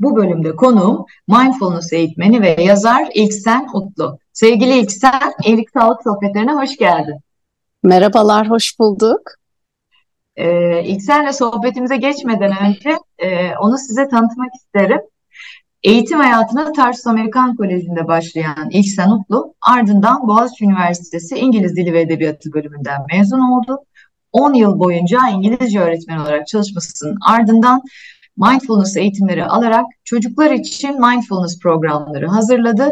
[0.00, 4.18] Bu bölümde konuğum mindfulness eğitmeni ve yazar İlksen Utlu.
[4.32, 7.20] Sevgili İlksen, İyilik Sağlık Sohbetlerine hoş geldin.
[7.82, 9.20] Merhabalar, hoş bulduk.
[10.36, 15.00] Ee, İlksen'le sohbetimize geçmeden önce e, onu size tanıtmak isterim.
[15.82, 22.52] Eğitim hayatına Tarsus Amerikan Koleji'nde başlayan İlksen Utlu, ardından Boğaziçi Üniversitesi İngiliz Dili ve Edebiyatı
[22.52, 23.78] bölümünden mezun oldu.
[24.32, 27.82] 10 yıl boyunca İngilizce öğretmen olarak çalışmasının ardından
[28.38, 32.90] mindfulness eğitimleri alarak çocuklar için mindfulness programları hazırladı.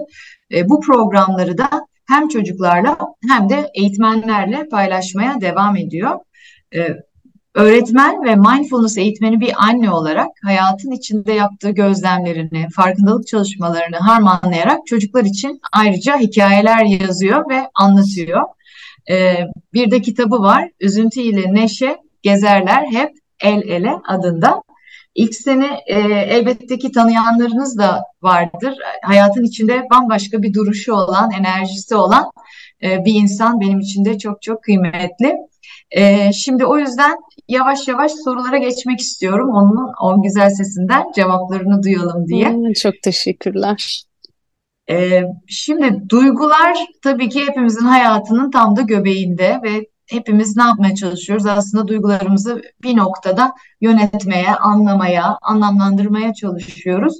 [0.55, 1.69] E, bu programları da
[2.09, 6.19] hem çocuklarla hem de eğitmenlerle paylaşmaya devam ediyor.
[6.75, 6.89] E,
[7.55, 15.25] öğretmen ve mindfulness eğitmeni bir anne olarak hayatın içinde yaptığı gözlemlerini, farkındalık çalışmalarını harmanlayarak çocuklar
[15.25, 18.43] için ayrıca hikayeler yazıyor ve anlatıyor.
[19.11, 19.37] E,
[19.73, 20.71] bir de kitabı var.
[20.81, 24.63] Üzüntü ile Neşe Gezerler Hep El Ele adında.
[25.17, 28.79] İlk sene e, elbette ki tanıyanlarınız da vardır.
[29.03, 32.31] Hayatın içinde bambaşka bir duruşu olan, enerjisi olan
[32.83, 35.37] e, bir insan benim için de çok çok kıymetli.
[35.91, 37.17] E, şimdi o yüzden
[37.49, 39.51] yavaş yavaş sorulara geçmek istiyorum.
[39.51, 42.51] Onun o güzel sesinden cevaplarını duyalım diye.
[42.51, 44.03] Hmm, çok teşekkürler.
[44.91, 51.47] Ee, şimdi duygular tabii ki hepimizin hayatının tam da göbeğinde ve hepimiz ne yapmaya çalışıyoruz?
[51.47, 57.15] Aslında duygularımızı bir noktada yönetmeye, anlamaya, anlamlandırmaya çalışıyoruz.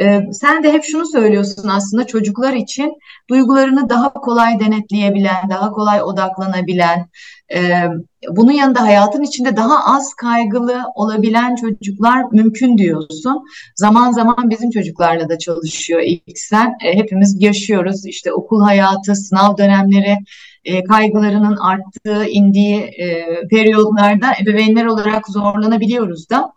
[0.00, 2.92] Ee, sen de hep şunu söylüyorsun aslında çocuklar için
[3.30, 7.08] duygularını daha kolay denetleyebilen, daha kolay odaklanabilen,
[7.54, 7.82] e,
[8.30, 13.44] bunun yanında hayatın içinde daha az kaygılı olabilen çocuklar mümkün diyorsun.
[13.76, 16.74] Zaman zaman bizim çocuklarla da çalışıyor İlksen.
[16.84, 20.18] E, hepimiz yaşıyoruz işte okul hayatı, sınav dönemleri,
[20.68, 26.52] e, kaygılarının arttığı, indiği e, periyodlarda ebeveynler olarak zorlanabiliyoruz da.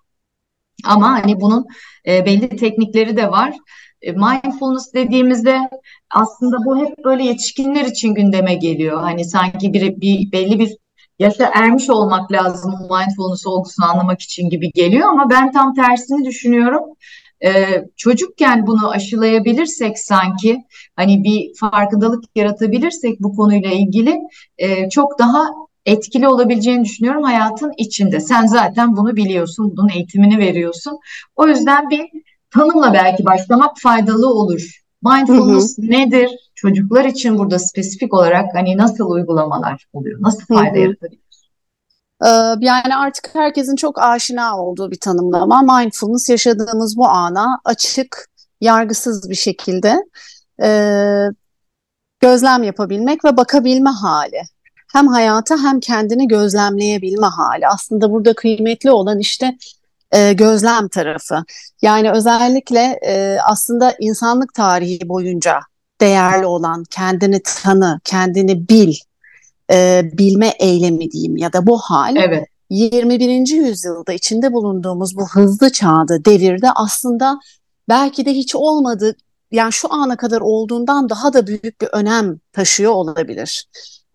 [0.86, 1.66] Ama hani bunun
[2.08, 3.54] e, belli teknikleri de var.
[4.02, 5.70] E, mindfulness dediğimizde
[6.10, 9.02] aslında bu hep böyle yetişkinler için gündeme geliyor.
[9.02, 10.78] Hani sanki bir, bir belli bir
[11.20, 16.84] yaşa ermiş olmak lazım mindfulness olgusunu anlamak için gibi geliyor ama ben tam tersini düşünüyorum.
[17.44, 20.58] Ee, çocukken bunu aşılayabilirsek sanki
[20.96, 24.18] hani bir farkındalık yaratabilirsek bu konuyla ilgili
[24.58, 25.48] e, çok daha
[25.86, 28.20] etkili olabileceğini düşünüyorum hayatın içinde.
[28.20, 31.00] Sen zaten bunu biliyorsun, bunun eğitimini veriyorsun.
[31.36, 32.06] O yüzden bir
[32.50, 34.82] tanımla belki başlamak faydalı olur.
[35.06, 35.92] Mindfulness hı hı.
[35.92, 36.30] nedir?
[36.56, 40.22] Çocuklar için burada spesifik olarak hani nasıl uygulamalar oluyor?
[40.22, 41.31] Nasıl fayda yaratabilir?
[42.26, 42.28] Ee,
[42.60, 45.62] yani artık herkesin çok aşina olduğu bir tanımlama.
[45.62, 48.30] Mindfulness yaşadığımız bu ana açık,
[48.62, 50.06] yargısız bir şekilde
[50.64, 50.70] e,
[52.20, 54.42] gözlem yapabilmek ve bakabilme hali.
[54.94, 57.68] Hem hayata hem kendini gözlemleyebilme hali.
[57.68, 59.58] Aslında burada kıymetli olan işte
[60.12, 61.44] e, gözlem tarafı.
[61.82, 65.60] Yani özellikle e, aslında insanlık tarihi boyunca
[66.02, 68.94] değerli olan kendini tanı, kendini bil,
[69.74, 72.48] e, bilme eylemi diyeyim ya da bu hal evet.
[72.70, 73.48] 21.
[73.48, 77.40] yüzyılda içinde bulunduğumuz bu hızlı çağda, devirde aslında
[77.90, 79.16] belki de hiç olmadı
[79.52, 83.68] yani şu ana kadar olduğundan daha da büyük bir önem taşıyor olabilir.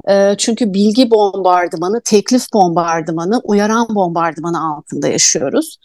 [0.09, 5.79] E, çünkü bilgi bombardımanı, teklif bombardımanı, uyaran bombardımanı altında yaşıyoruz.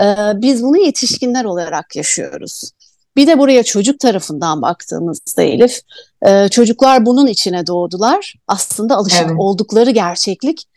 [0.00, 0.04] E,
[0.34, 2.70] biz bunu yetişkinler olarak yaşıyoruz.
[3.16, 5.80] Bir de buraya çocuk tarafından baktığımızda Elif,
[6.26, 8.34] e, çocuklar bunun içine doğdular.
[8.48, 9.36] Aslında alışık evet.
[9.38, 10.68] oldukları gerçeklik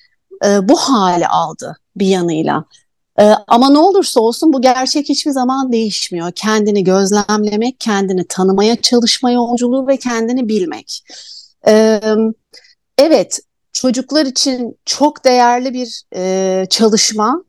[0.45, 2.65] e, bu hali aldı bir yanıyla.
[3.19, 6.31] E, ama ne olursa olsun bu gerçek hiçbir zaman değişmiyor.
[6.31, 11.03] Kendini gözlemlemek, kendini tanımaya çalışma yolculuğu ve kendini bilmek.
[11.67, 12.01] E,
[12.97, 13.39] evet,
[13.73, 17.43] çocuklar için çok değerli bir e, çalışma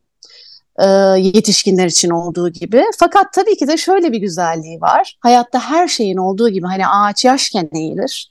[0.80, 0.86] e,
[1.20, 2.84] yetişkinler için olduğu gibi.
[2.98, 5.16] Fakat tabii ki de şöyle bir güzelliği var.
[5.20, 8.30] Hayatta her şeyin olduğu gibi hani ağaç yaşken eğilir.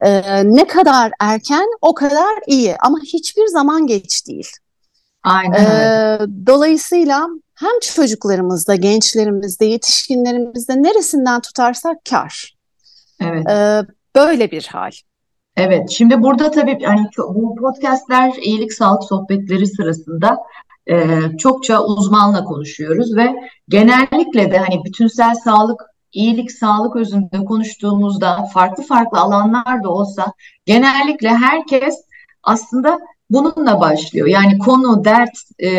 [0.00, 4.48] E, ne kadar erken o kadar iyi ama hiçbir zaman geç değil.
[5.22, 12.56] Aynen e, Dolayısıyla hem çocuklarımızda, gençlerimizde, yetişkinlerimizde neresinden tutarsak kar.
[13.20, 13.50] Evet.
[13.50, 13.82] E,
[14.16, 14.90] böyle bir hal.
[15.56, 20.38] Evet, şimdi burada tabii hani bu podcastler iyilik sağlık sohbetleri sırasında
[20.90, 23.34] e, çokça uzmanla konuşuyoruz ve
[23.68, 25.80] genellikle de hani bütünsel sağlık
[26.12, 30.32] iyilik, sağlık özünde konuştuğumuzda farklı farklı alanlar da olsa
[30.66, 31.94] genellikle herkes
[32.42, 32.98] aslında
[33.30, 34.26] bununla başlıyor.
[34.26, 35.70] Yani konu, dert e,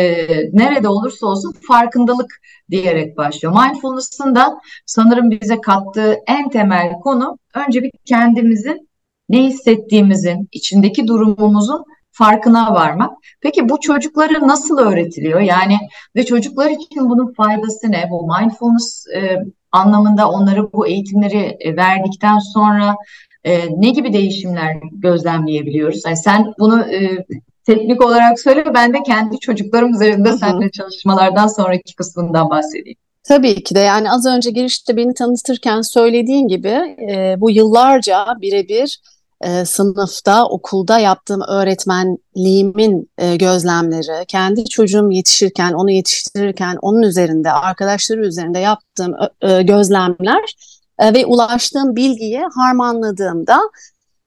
[0.52, 3.54] nerede olursa olsun farkındalık diyerek başlıyor.
[3.54, 8.88] Mindfulness'ın da sanırım bize kattığı en temel konu önce bir kendimizin
[9.28, 13.10] ne hissettiğimizin, içindeki durumumuzun farkına varmak.
[13.40, 15.40] Peki bu çocuklara nasıl öğretiliyor?
[15.40, 15.78] Yani
[16.16, 18.08] ve çocuklar için bunun faydası ne?
[18.10, 19.38] Bu mindfulness e,
[19.72, 22.96] anlamında onları bu eğitimleri e, verdikten sonra
[23.44, 26.02] e, ne gibi değişimler gözlemleyebiliyoruz?
[26.06, 27.26] Yani sen bunu e,
[27.64, 32.98] teknik olarak söyle, ben de kendi çocuklarım üzerinde seninle çalışmalardan sonraki kısmından bahsedeyim.
[33.24, 39.00] Tabii ki de yani az önce girişte beni tanıtırken söylediğin gibi e, bu yıllarca birebir
[39.42, 48.26] e, sınıfta, okulda yaptığım öğretmenliğimin e, gözlemleri, kendi çocuğum yetişirken, onu yetiştirirken onun üzerinde, arkadaşları
[48.26, 50.54] üzerinde yaptığım e, gözlemler
[50.98, 53.60] e, ve ulaştığım bilgiyi harmanladığımda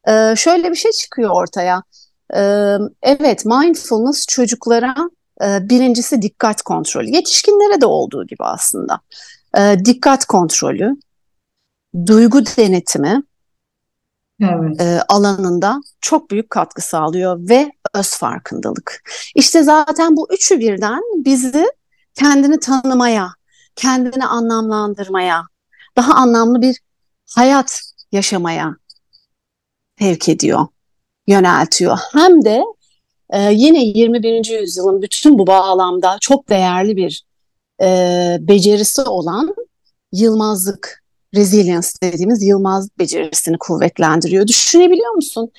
[0.08, 1.84] e, şöyle bir şey çıkıyor ortaya.
[2.36, 2.42] E,
[3.02, 4.96] evet, mindfulness çocuklara
[5.42, 7.10] e, birincisi dikkat kontrolü.
[7.10, 9.00] Yetişkinlere de olduğu gibi aslında.
[9.58, 10.98] E, dikkat kontrolü,
[12.06, 13.24] duygu denetimi,
[14.42, 14.82] evet.
[14.82, 19.04] e, alanında çok büyük katkı sağlıyor ve öz farkındalık.
[19.36, 21.66] İşte zaten bu üçü birden bizi
[22.14, 23.30] kendini tanımaya,
[23.76, 25.44] kendini anlamlandırmaya,
[25.96, 26.80] daha anlamlı bir
[27.36, 28.76] hayat yaşamaya
[30.00, 30.68] sevk ediyor,
[31.28, 31.98] yöneltiyor.
[32.14, 32.64] Hem de
[33.30, 34.60] e, yine 21.
[34.62, 37.26] yüzyılın bütün bu bağlamda çok değerli bir
[37.82, 37.88] e,
[38.40, 39.56] becerisi olan
[40.12, 41.05] yılmazlık
[41.36, 44.48] resilience dediğimiz yılmaz becerisini kuvvetlendiriyor.
[44.48, 45.52] Düşünebiliyor musun?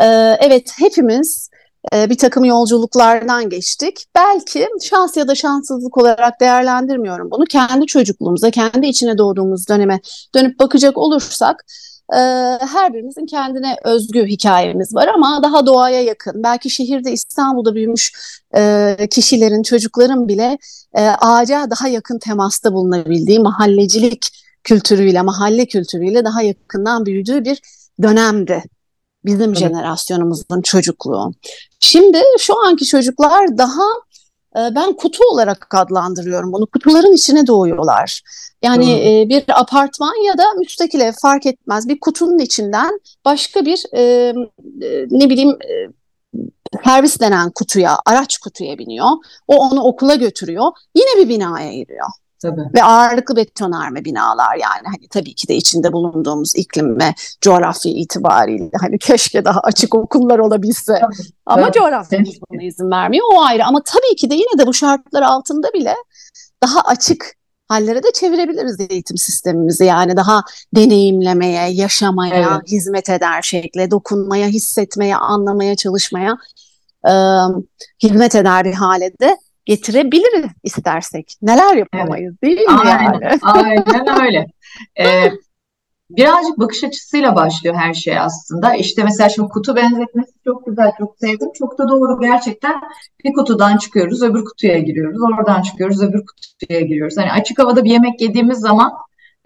[0.00, 1.50] Ee, evet hepimiz
[1.94, 4.06] e, bir takım yolculuklardan geçtik.
[4.14, 7.44] Belki şans ya da şanssızlık olarak değerlendirmiyorum bunu.
[7.44, 10.00] Kendi çocukluğumuza, kendi içine doğduğumuz döneme
[10.34, 11.64] dönüp bakacak olursak
[12.12, 12.18] e,
[12.60, 16.42] her birimizin kendine özgü hikayemiz var ama daha doğaya yakın.
[16.42, 18.12] Belki şehirde İstanbul'da büyümüş
[18.56, 20.58] e, kişilerin, çocukların bile
[20.94, 27.60] e, ağaca daha yakın temasta bulunabildiği mahallecilik kültürüyle, mahalle kültürüyle daha yakından büyüdüğü bir
[28.02, 28.64] dönemdi.
[29.24, 29.56] Bizim evet.
[29.56, 31.32] jenerasyonumuzun çocukluğu.
[31.80, 33.84] Şimdi şu anki çocuklar daha
[34.56, 36.66] e, ben kutu olarak adlandırıyorum bunu.
[36.66, 38.22] Kutuların içine doğuyorlar.
[38.62, 39.28] Yani hmm.
[39.28, 41.88] bir apartman ya da müstakil ev fark etmez.
[41.88, 44.32] Bir kutunun içinden başka bir e,
[45.10, 45.58] ne bileyim
[46.84, 49.08] servis denen kutuya, araç kutuya biniyor.
[49.48, 50.72] O onu okula götürüyor.
[50.94, 52.06] Yine bir binaya giriyor.
[52.42, 52.60] Tabii.
[52.74, 58.70] Ve ağırlıklı betonarme binalar yani hani tabii ki de içinde bulunduğumuz iklim ve coğrafya itibariyle
[58.80, 61.28] hani keşke daha açık okullar olabilse tabii.
[61.46, 61.78] ama tabii.
[61.78, 65.72] coğrafyamız buna izin vermiyor o ayrı ama tabii ki de yine de bu şartlar altında
[65.72, 65.94] bile
[66.62, 67.36] daha açık
[67.68, 70.42] hallere de çevirebiliriz eğitim sistemimizi yani daha
[70.76, 72.72] deneyimlemeye, yaşamaya, evet.
[72.72, 76.36] hizmet eder şekle, dokunmaya, hissetmeye, anlamaya, çalışmaya
[77.08, 77.12] e,
[78.02, 81.34] hizmet eder bir hale de getirebiliriz istersek.
[81.42, 82.56] Neler yapamayız evet.
[82.56, 83.38] değil mi aynen, yani?
[83.42, 84.46] Aynen öyle.
[85.00, 85.32] Ee,
[86.10, 88.74] birazcık bakış açısıyla başlıyor her şey aslında.
[88.74, 91.48] İşte mesela şimdi kutu benzetmesi çok güzel, çok sevdim.
[91.58, 92.80] Çok da doğru gerçekten.
[93.24, 95.20] Bir kutudan çıkıyoruz, öbür kutuya giriyoruz.
[95.22, 97.16] Oradan çıkıyoruz, öbür kutuya giriyoruz.
[97.16, 98.92] Hani açık havada bir yemek yediğimiz zaman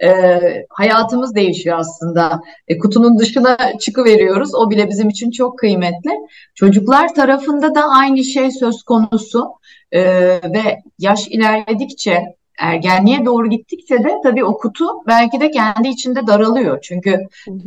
[0.02, 2.41] e, hayatımız değişiyor aslında.
[2.69, 4.55] E, kutunun dışına çıkıveriyoruz.
[4.55, 6.10] O bile bizim için çok kıymetli.
[6.55, 9.48] Çocuklar tarafında da aynı şey söz konusu.
[9.93, 12.22] E, ve yaş ilerledikçe
[12.58, 16.79] ergenliğe doğru gittikçe de tabii o kutu belki de kendi içinde daralıyor.
[16.82, 17.10] Çünkü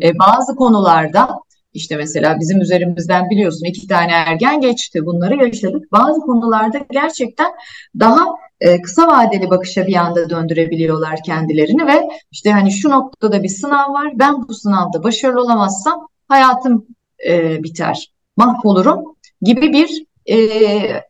[0.04, 1.30] e, bazı konularda
[1.74, 5.92] işte mesela bizim üzerimizden biliyorsun iki tane ergen geçti bunları yaşadık.
[5.92, 7.52] Bazı konularda gerçekten
[8.00, 8.26] daha
[8.64, 13.94] e, kısa vadeli bakışa bir anda döndürebiliyorlar kendilerini ve işte hani şu noktada bir sınav
[13.94, 16.86] var ben bu sınavda başarılı olamazsam hayatım
[17.28, 20.38] e, biter mahvolurum gibi bir e,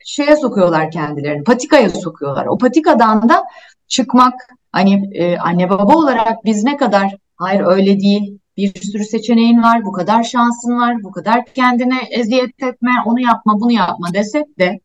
[0.05, 2.45] şeye sokuyorlar kendilerini, patikaya sokuyorlar.
[2.45, 3.43] O patikadan da
[3.87, 4.33] çıkmak,
[4.71, 9.85] hani e, anne baba olarak biz ne kadar hayır öyle değil, bir sürü seçeneğin var,
[9.85, 14.79] bu kadar şansın var, bu kadar kendine eziyet etme, onu yapma, bunu yapma desek de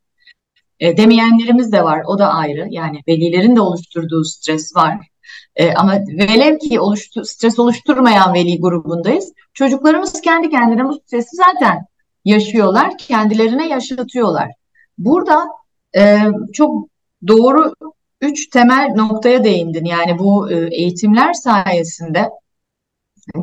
[0.81, 2.03] e, demeyenlerimiz de var.
[2.07, 2.67] O da ayrı.
[2.71, 4.99] Yani velilerin de oluşturduğu stres var.
[5.57, 9.33] E, ama velev ki oluştu, stres oluşturmayan veli grubundayız.
[9.55, 11.87] Çocuklarımız kendi kendine bu stresi zaten
[12.25, 14.51] yaşıyorlar, kendilerine yaşatıyorlar.
[14.99, 15.47] Burada
[15.97, 16.19] e,
[16.53, 16.89] çok
[17.29, 17.75] doğru
[18.21, 19.85] üç temel noktaya değindin.
[19.85, 22.31] Yani bu e, eğitimler sayesinde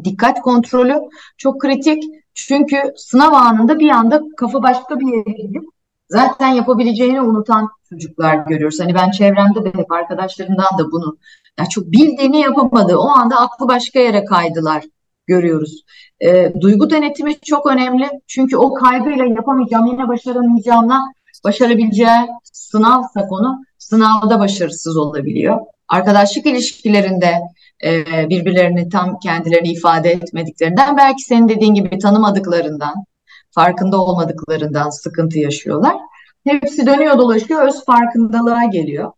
[0.04, 0.96] dikkat kontrolü
[1.38, 2.04] çok kritik.
[2.34, 5.64] Çünkü sınav anında bir anda kafa başka bir yere gidip
[6.10, 8.80] zaten yapabileceğini unutan çocuklar görüyoruz.
[8.80, 11.18] Hani ben çevremde de hep arkadaşlarımdan da bunu
[11.60, 12.98] ya çok bildiğini yapamadı.
[12.98, 14.84] O anda aklı başka yere kaydılar
[15.28, 15.84] görüyoruz.
[16.20, 18.10] E, duygu denetimi çok önemli.
[18.28, 21.02] Çünkü o kaygıyla yapamayacağım, yine başaramayacağımla
[21.46, 25.60] başarabileceği sınavsa konu sınavda başarısız olabiliyor.
[25.88, 27.40] Arkadaşlık ilişkilerinde
[27.84, 33.06] e, birbirlerini tam kendilerini ifade etmediklerinden belki senin dediğin gibi tanımadıklarından,
[33.56, 35.96] farkında olmadıklarından sıkıntı yaşıyorlar.
[36.48, 39.12] Hepsi dönüyor dolaşıyor öz farkındalığa geliyor.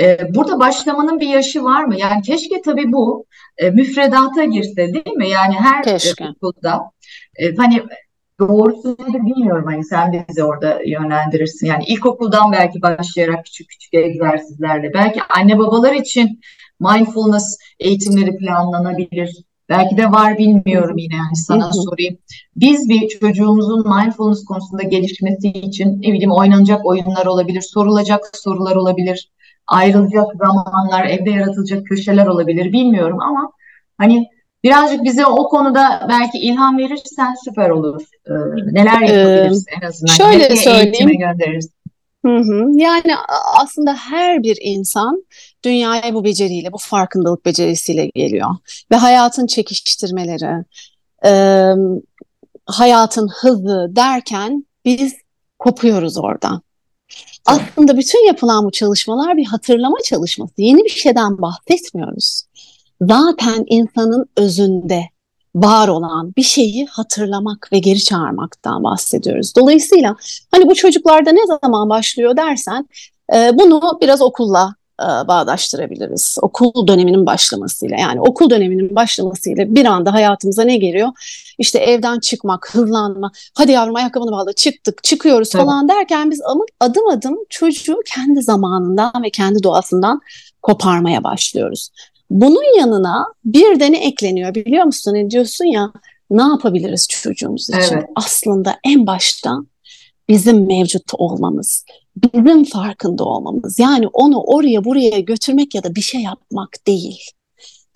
[0.00, 1.94] E, burada başlamanın bir yaşı var mı?
[1.98, 3.26] Yani keşke tabii bu
[3.58, 5.28] e, müfredata girse değil mi?
[5.28, 6.24] Yani her keşke.
[6.28, 6.80] okulda
[7.36, 7.82] e, hani
[8.40, 9.64] doğrusu nedir bilmiyorum.
[9.66, 11.66] Hani sen bizi orada yönlendirirsin.
[11.66, 14.94] Yani ilkokuldan belki başlayarak küçük küçük egzersizlerle.
[14.94, 16.40] Belki anne babalar için
[16.80, 19.44] mindfulness eğitimleri planlanabilir.
[19.70, 22.18] Belki de var bilmiyorum yine yani sana sorayım.
[22.56, 29.30] Biz bir çocuğumuzun mindfulness konusunda gelişmesi için ne bileyim oynanacak oyunlar olabilir, sorulacak sorular olabilir,
[29.66, 33.52] ayrılacak zamanlar, evde yaratılacak köşeler olabilir bilmiyorum ama
[33.98, 34.26] hani
[34.64, 38.02] birazcık bize o konuda belki ilham verirsen süper olur.
[38.26, 38.32] Ee,
[38.72, 40.12] neler yapabiliriz ee, en azından.
[40.12, 41.18] Şöyle Nereye söyleyeyim.
[41.18, 41.70] göndeririz.
[42.24, 42.66] Hı hı.
[42.72, 43.14] Yani
[43.60, 45.24] aslında her bir insan
[45.64, 48.50] dünyaya bu beceriyle, bu farkındalık becerisiyle geliyor.
[48.92, 50.64] Ve hayatın çekiştirmeleri,
[51.24, 51.32] e,
[52.66, 55.14] hayatın hızı derken biz
[55.58, 56.62] kopuyoruz oradan.
[57.46, 60.54] Aslında bütün yapılan bu çalışmalar bir hatırlama çalışması.
[60.56, 62.42] Yeni bir şeyden bahsetmiyoruz.
[63.00, 65.02] Zaten insanın özünde
[65.54, 69.52] var olan bir şeyi hatırlamak ve geri çağırmaktan bahsediyoruz.
[69.56, 70.16] Dolayısıyla
[70.50, 72.88] hani bu çocuklarda ne zaman başlıyor dersen
[73.52, 74.74] bunu biraz okulla
[75.28, 76.38] bağdaştırabiliriz.
[76.42, 81.08] Okul döneminin başlamasıyla yani okul döneminin başlamasıyla bir anda hayatımıza ne geliyor?
[81.58, 85.64] İşte evden çıkmak, hızlanma, hadi yavrum ayakkabını bağla çıktık, çıkıyoruz evet.
[85.64, 86.40] falan derken biz
[86.80, 90.20] adım adım çocuğu kendi zamanından ve kendi doğasından
[90.62, 91.90] koparmaya başlıyoruz.
[92.30, 95.14] Bunun yanına bir de ne ekleniyor biliyor musun?
[95.14, 95.92] Ne diyorsun ya
[96.30, 97.96] ne yapabiliriz çocuğumuz için?
[97.96, 98.08] Evet.
[98.14, 99.58] Aslında en başta
[100.30, 101.84] bizim mevcut olmamız,
[102.16, 103.78] bizim farkında olmamız.
[103.78, 107.20] Yani onu oraya buraya götürmek ya da bir şey yapmak değil.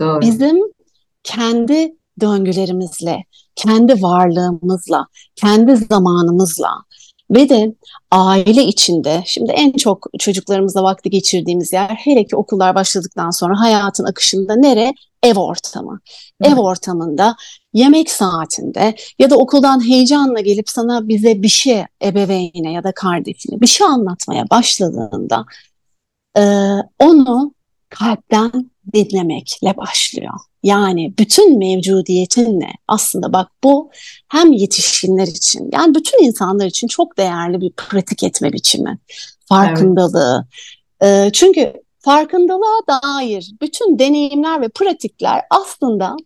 [0.01, 0.21] Doğru.
[0.21, 0.59] Bizim
[1.23, 3.25] kendi döngülerimizle,
[3.57, 6.71] kendi varlığımızla, kendi zamanımızla
[7.31, 7.75] ve de
[8.11, 14.05] aile içinde şimdi en çok çocuklarımızla vakti geçirdiğimiz yer hele ki okullar başladıktan sonra hayatın
[14.05, 14.95] akışında nere?
[15.23, 16.01] Ev ortamı.
[16.43, 16.49] Hı.
[16.49, 17.37] Ev ortamında
[17.75, 23.61] yemek saatinde ya da okuldan heyecanla gelip sana bize bir şey ebeveyne ya da kardeşine
[23.61, 25.45] bir şey anlatmaya başladığında
[26.39, 26.43] e,
[26.99, 27.55] onu
[27.89, 30.35] kalpten dinlemekle başlıyor.
[30.63, 33.91] Yani bütün mevcudiyetinle aslında bak bu
[34.29, 38.99] hem yetişkinler için yani bütün insanlar için çok değerli bir pratik etme biçimi.
[39.49, 40.47] Farkındalığı.
[41.01, 41.29] Evet.
[41.29, 46.17] E, çünkü farkındalığa dair bütün deneyimler ve pratikler aslında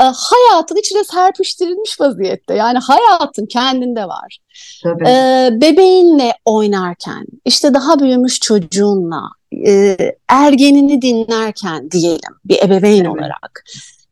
[0.00, 2.54] e, hayatın içine serpiştirilmiş vaziyette.
[2.54, 4.38] Yani hayatın kendinde var.
[4.82, 5.08] Tabii.
[5.08, 9.22] E, bebeğinle oynarken, işte daha büyümüş çocuğunla,
[9.66, 9.96] e,
[10.28, 13.08] ergenini dinlerken diyelim bir ebeveyn evet.
[13.08, 13.64] olarak.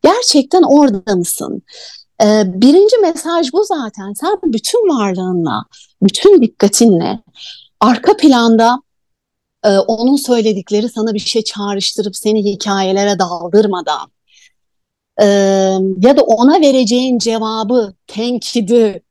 [0.03, 1.61] Gerçekten orada mısın?
[2.23, 4.13] E, birinci mesaj bu zaten.
[4.13, 5.65] Sen bütün varlığınla,
[6.01, 7.19] bütün dikkatinle
[7.79, 8.81] arka planda
[9.63, 14.12] e, onun söyledikleri sana bir şey çağrıştırıp seni hikayelere daldırmadan
[15.21, 15.25] e,
[15.99, 19.03] ya da ona vereceğin cevabı, tenkidi,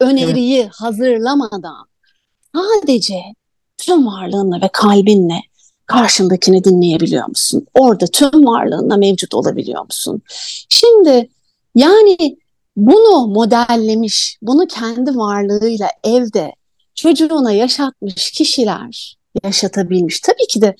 [0.00, 0.70] öneriyi evet.
[0.72, 1.86] hazırlamadan
[2.54, 3.22] sadece
[3.78, 5.40] tüm varlığınla ve kalbinle
[5.86, 7.66] karşındakini dinleyebiliyor musun?
[7.74, 10.22] Orada tüm varlığınla mevcut olabiliyor musun?
[10.68, 11.28] Şimdi
[11.74, 12.36] yani
[12.76, 16.54] bunu modellemiş, bunu kendi varlığıyla evde
[16.94, 20.20] çocuğuna yaşatmış kişiler yaşatabilmiş.
[20.20, 20.76] Tabii ki de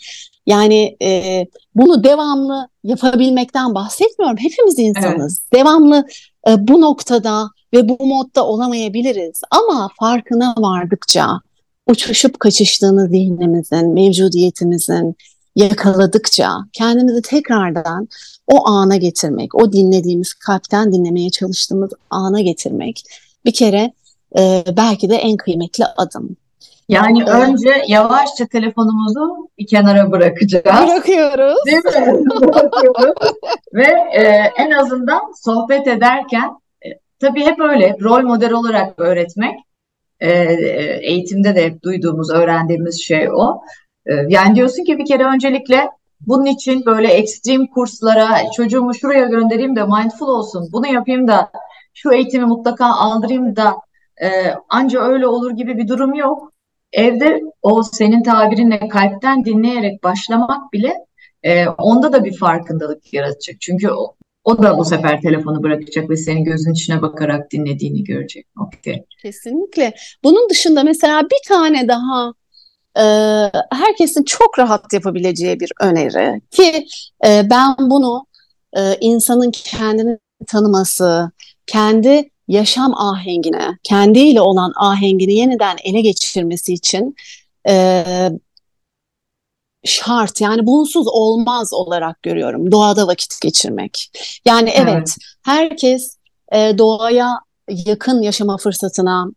[0.49, 4.37] yani e, bunu devamlı yapabilmekten bahsetmiyorum.
[4.37, 5.41] Hepimiz insanız.
[5.43, 5.63] Evet.
[5.63, 6.07] Devamlı
[6.49, 9.41] e, bu noktada ve bu modda olamayabiliriz.
[9.51, 11.41] Ama farkına vardıkça,
[11.87, 15.17] uçuşup kaçıştığını zihnimizin, mevcudiyetimizin
[15.57, 18.09] yakaladıkça kendimizi tekrardan
[18.47, 23.03] o ana getirmek, o dinlediğimiz, kalpten dinlemeye çalıştığımız ana getirmek
[23.45, 23.93] bir kere
[24.39, 26.37] e, belki de en kıymetli adım.
[26.89, 27.35] Yani evet.
[27.35, 30.65] önce yavaşça telefonumuzu bir kenara bırakacağız.
[30.65, 31.59] Bırakıyoruz.
[31.67, 32.31] Değil mi?
[32.31, 33.33] Bırakıyoruz.
[33.75, 34.23] Ve e,
[34.57, 36.51] en azından sohbet ederken
[36.85, 36.89] e,
[37.21, 39.55] tabii hep öyle rol model olarak öğretmek
[40.21, 40.31] e,
[41.03, 43.61] eğitimde de hep duyduğumuz, öğrendiğimiz şey o.
[44.07, 45.91] E, yani diyorsun ki bir kere öncelikle
[46.21, 51.51] bunun için böyle ekstrem kurslara çocuğumu şuraya göndereyim de mindful olsun, bunu yapayım da
[51.95, 53.77] şu eğitimi mutlaka aldırayım da
[54.23, 56.53] e, anca öyle olur gibi bir durum yok.
[56.93, 60.95] Evde o senin tabirinle kalpten dinleyerek başlamak bile
[61.43, 63.61] e, onda da bir farkındalık yaratacak.
[63.61, 64.15] Çünkü o,
[64.45, 68.47] o da bu sefer telefonu bırakacak ve senin gözün içine bakarak dinlediğini görecek.
[68.61, 69.05] Okay.
[69.23, 69.95] Kesinlikle.
[70.25, 72.33] Bunun dışında mesela bir tane daha
[72.97, 73.05] e,
[73.73, 76.87] herkesin çok rahat yapabileceği bir öneri ki
[77.27, 78.27] e, ben bunu
[78.77, 81.31] e, insanın kendini tanıması,
[81.67, 87.15] kendi yaşam ahengine, kendiyle olan ahengini yeniden ele geçirmesi için
[87.69, 88.05] e,
[89.85, 94.11] şart yani bunsuz olmaz olarak görüyorum doğada vakit geçirmek.
[94.45, 95.17] Yani evet, evet.
[95.43, 96.17] herkes
[96.53, 99.31] e, doğaya yakın yaşama fırsatına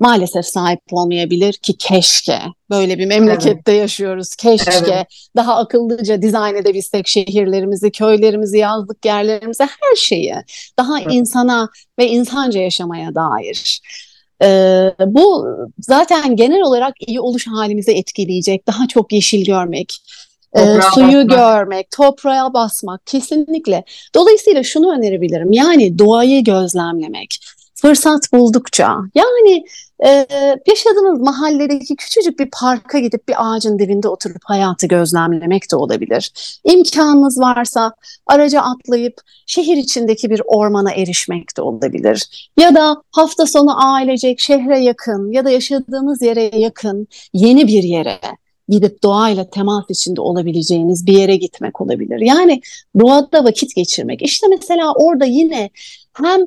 [0.00, 2.38] maalesef sahip olmayabilir ki keşke
[2.70, 3.80] böyle bir memlekette evet.
[3.80, 5.06] yaşıyoruz keşke evet.
[5.36, 10.34] daha akıllıca dizayn edebilsek şehirlerimizi köylerimizi yazlık yerlerimizi her şeyi
[10.78, 11.12] daha evet.
[11.12, 13.80] insana ve insanca yaşamaya dair
[14.42, 15.46] ee, bu
[15.78, 20.02] zaten genel olarak iyi oluş halimizi etkileyecek daha çok yeşil görmek
[20.56, 20.60] e,
[20.94, 21.30] suyu basmak.
[21.30, 23.84] görmek, toprağa basmak kesinlikle.
[24.14, 25.52] Dolayısıyla şunu önerebilirim.
[25.52, 27.38] Yani doğayı gözlemlemek
[27.74, 29.64] fırsat buldukça yani
[30.04, 30.26] e,
[30.66, 36.32] yaşadığınız mahalledeki küçücük bir parka gidip bir ağacın dibinde oturup hayatı gözlemlemek de olabilir.
[36.64, 37.92] İmkanınız varsa
[38.26, 39.14] araca atlayıp
[39.46, 42.50] şehir içindeki bir ormana erişmek de olabilir.
[42.56, 48.18] Ya da hafta sonu ailecek şehre yakın ya da yaşadığınız yere yakın yeni bir yere
[48.68, 52.20] gidip doğayla temas içinde olabileceğiniz bir yere gitmek olabilir.
[52.20, 52.60] Yani
[53.00, 54.22] doğada vakit geçirmek.
[54.22, 55.70] İşte mesela orada yine
[56.12, 56.40] hem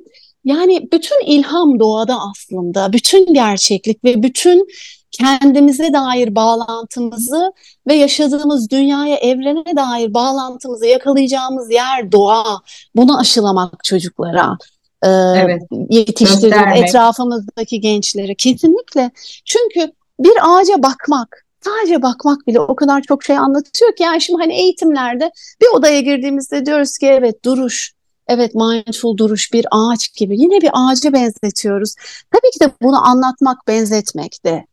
[0.45, 4.67] yani bütün ilham doğada aslında, bütün gerçeklik ve bütün
[5.11, 7.53] kendimize dair bağlantımızı
[7.87, 12.61] ve yaşadığımız dünyaya, evrene dair bağlantımızı yakalayacağımız yer doğa.
[12.95, 14.57] Bunu aşılamak çocuklara.
[15.03, 15.61] Ee, evet.
[15.89, 19.11] Yetiştirdiğimiz etrafımızdaki gençlere kesinlikle.
[19.45, 24.41] Çünkü bir ağaca bakmak, sadece bakmak bile o kadar çok şey anlatıyor ki yani şimdi
[24.41, 25.31] hani eğitimlerde
[25.61, 27.93] bir odaya girdiğimizde diyoruz ki evet duruş,
[28.27, 31.95] Evet mindful duruş bir ağaç gibi yine bir ağaca benzetiyoruz.
[32.31, 34.65] Tabii ki de bunu anlatmak, benzetmek de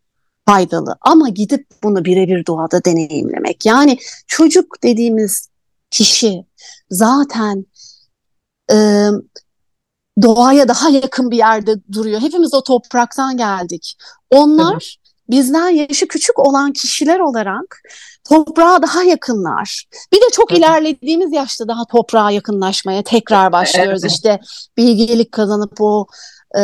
[0.48, 3.66] faydalı ama gidip bunu birebir doğada deneyimlemek.
[3.66, 5.48] Yani çocuk dediğimiz
[5.90, 6.44] kişi
[6.90, 7.66] zaten
[8.72, 9.08] e,
[10.22, 12.20] doğaya daha yakın bir yerde duruyor.
[12.20, 13.96] Hepimiz o topraktan geldik.
[14.30, 14.94] Onlar evet.
[15.30, 17.82] bizden yaşı küçük olan kişiler olarak
[18.30, 19.84] toprağa daha yakınlar.
[20.12, 24.04] Bir de çok ilerlediğimiz yaşta daha toprağa yakınlaşmaya tekrar başlıyoruz.
[24.04, 24.12] Evet.
[24.12, 24.40] İşte
[24.76, 26.06] bilgelik kazanıp o
[26.54, 26.62] e,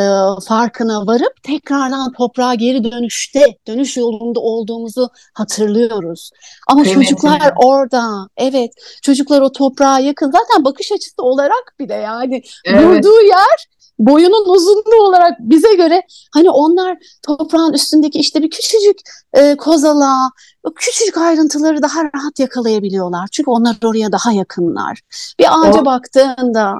[0.49, 6.31] farkına varıp tekrardan toprağa geri dönüşte, dönüş yolunda olduğumuzu hatırlıyoruz.
[6.69, 6.95] Ama evet.
[6.95, 8.71] çocuklar orada, evet
[9.03, 10.27] çocuklar o toprağa yakın.
[10.27, 12.81] Zaten bakış açısı olarak bile yani evet.
[12.81, 16.03] durduğu yer boyunun uzunluğu olarak bize göre
[16.35, 18.97] hani onlar toprağın üstündeki işte bir küçücük
[19.35, 20.31] e, kozala,
[20.77, 23.29] küçücük ayrıntıları daha rahat yakalayabiliyorlar.
[23.33, 25.01] Çünkü onlar oraya daha yakınlar.
[25.39, 26.75] Bir ağaca o, baktığında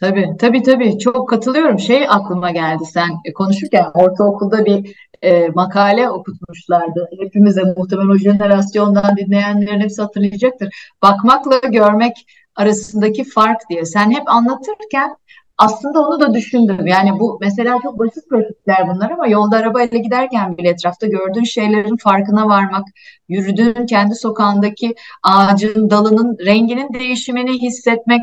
[0.00, 0.98] Tabii, tabii, tabii.
[0.98, 1.78] Çok katılıyorum.
[1.78, 7.08] Şey aklıma geldi sen konuşurken ortaokulda bir e, makale okutmuşlardı.
[7.20, 10.68] Hepimize muhtemelen o jenerasyondan dinleyenlerin hepsi hatırlayacaktır.
[11.02, 12.26] Bakmakla görmek
[12.56, 13.84] arasındaki fark diye.
[13.84, 15.16] Sen hep anlatırken
[15.58, 16.86] aslında onu da düşündüm.
[16.86, 21.96] Yani bu mesela çok basit pratikler bunlar ama yolda arabayla giderken bile etrafta gördüğün şeylerin
[21.96, 22.84] farkına varmak,
[23.28, 28.20] yürüdüğün kendi sokağındaki ağacın, dalının renginin değişimini hissetmek.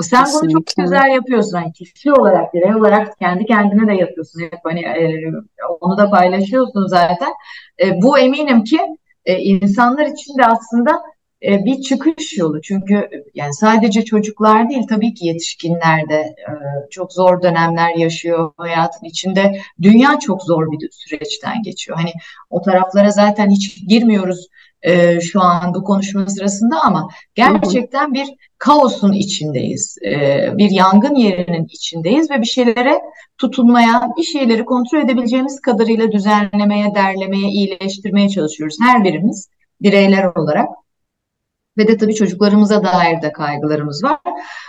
[0.00, 0.54] Sen Kesinlikle.
[0.54, 1.58] bunu çok güzel yapıyorsun.
[1.58, 4.40] Yani kişi olarak, birey olarak kendi kendine de yapıyorsun.
[4.40, 5.22] Hep hani e,
[5.80, 7.32] onu da paylaşıyorsun zaten.
[7.82, 8.80] E, bu eminim ki
[9.24, 11.02] e, insanlar için de aslında
[11.42, 12.60] e, bir çıkış yolu.
[12.62, 16.52] Çünkü yani sadece çocuklar değil tabii ki yetişkinler de e,
[16.90, 19.60] çok zor dönemler yaşıyor hayatın içinde.
[19.82, 21.98] Dünya çok zor bir süreçten geçiyor.
[21.98, 22.12] Hani
[22.50, 24.46] o taraflara zaten hiç girmiyoruz
[24.82, 29.96] e, şu an bu konuşma sırasında ama gerçekten bir kaosun içindeyiz.
[30.58, 33.00] bir yangın yerinin içindeyiz ve bir şeylere
[33.38, 39.48] tutunmaya, bir şeyleri kontrol edebileceğimiz kadarıyla düzenlemeye, derlemeye, iyileştirmeye çalışıyoruz her birimiz
[39.82, 40.68] bireyler olarak
[41.80, 44.18] ve de tabii çocuklarımıza dair de kaygılarımız var.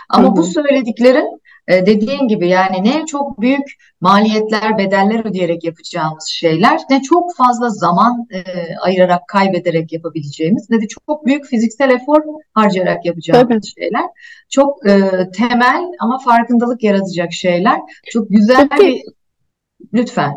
[0.08, 0.36] Ama Hı-hı.
[0.36, 3.66] bu söylediklerin e, dediğin gibi yani ne çok büyük
[4.00, 8.42] maliyetler, bedeller ödeyerek yapacağımız şeyler, ne çok fazla zaman e,
[8.76, 12.22] ayırarak, kaybederek yapabileceğimiz, ne de çok büyük fiziksel efor
[12.54, 13.82] harcayarak yapacağımız Tabii.
[13.82, 14.04] şeyler.
[14.48, 17.80] Çok e, temel ama farkındalık yaratacak şeyler.
[18.12, 18.80] Çok güzel Tabii.
[18.80, 19.02] bir
[19.94, 20.32] lütfen.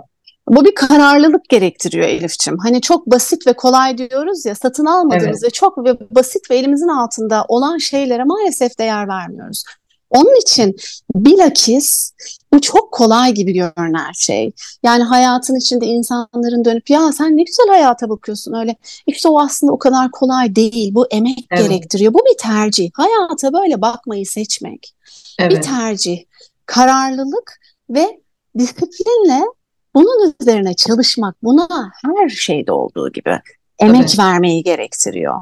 [0.47, 2.57] Bu bir kararlılık gerektiriyor Elifçim.
[2.57, 5.43] Hani çok basit ve kolay diyoruz ya satın almadığımız evet.
[5.43, 9.63] ve çok ve basit ve elimizin altında olan şeylere maalesef değer vermiyoruz.
[10.09, 10.75] Onun için
[11.15, 12.11] bilakis
[12.53, 14.51] bu çok kolay gibi görünen şey.
[14.83, 18.75] Yani hayatın içinde insanların dönüp ya sen ne güzel hayata bakıyorsun öyle.
[19.07, 20.95] İşte o aslında o kadar kolay değil.
[20.95, 21.69] Bu emek evet.
[21.69, 22.13] gerektiriyor.
[22.13, 22.89] Bu bir tercih.
[22.93, 24.95] Hayata böyle bakmayı seçmek.
[25.39, 25.51] Evet.
[25.51, 26.23] Bir tercih.
[26.65, 28.19] Kararlılık ve
[28.57, 29.43] disiplinle
[29.95, 33.39] bunun üzerine çalışmak buna her şeyde olduğu gibi
[33.79, 34.19] emek evet.
[34.19, 35.35] vermeyi gerektiriyor.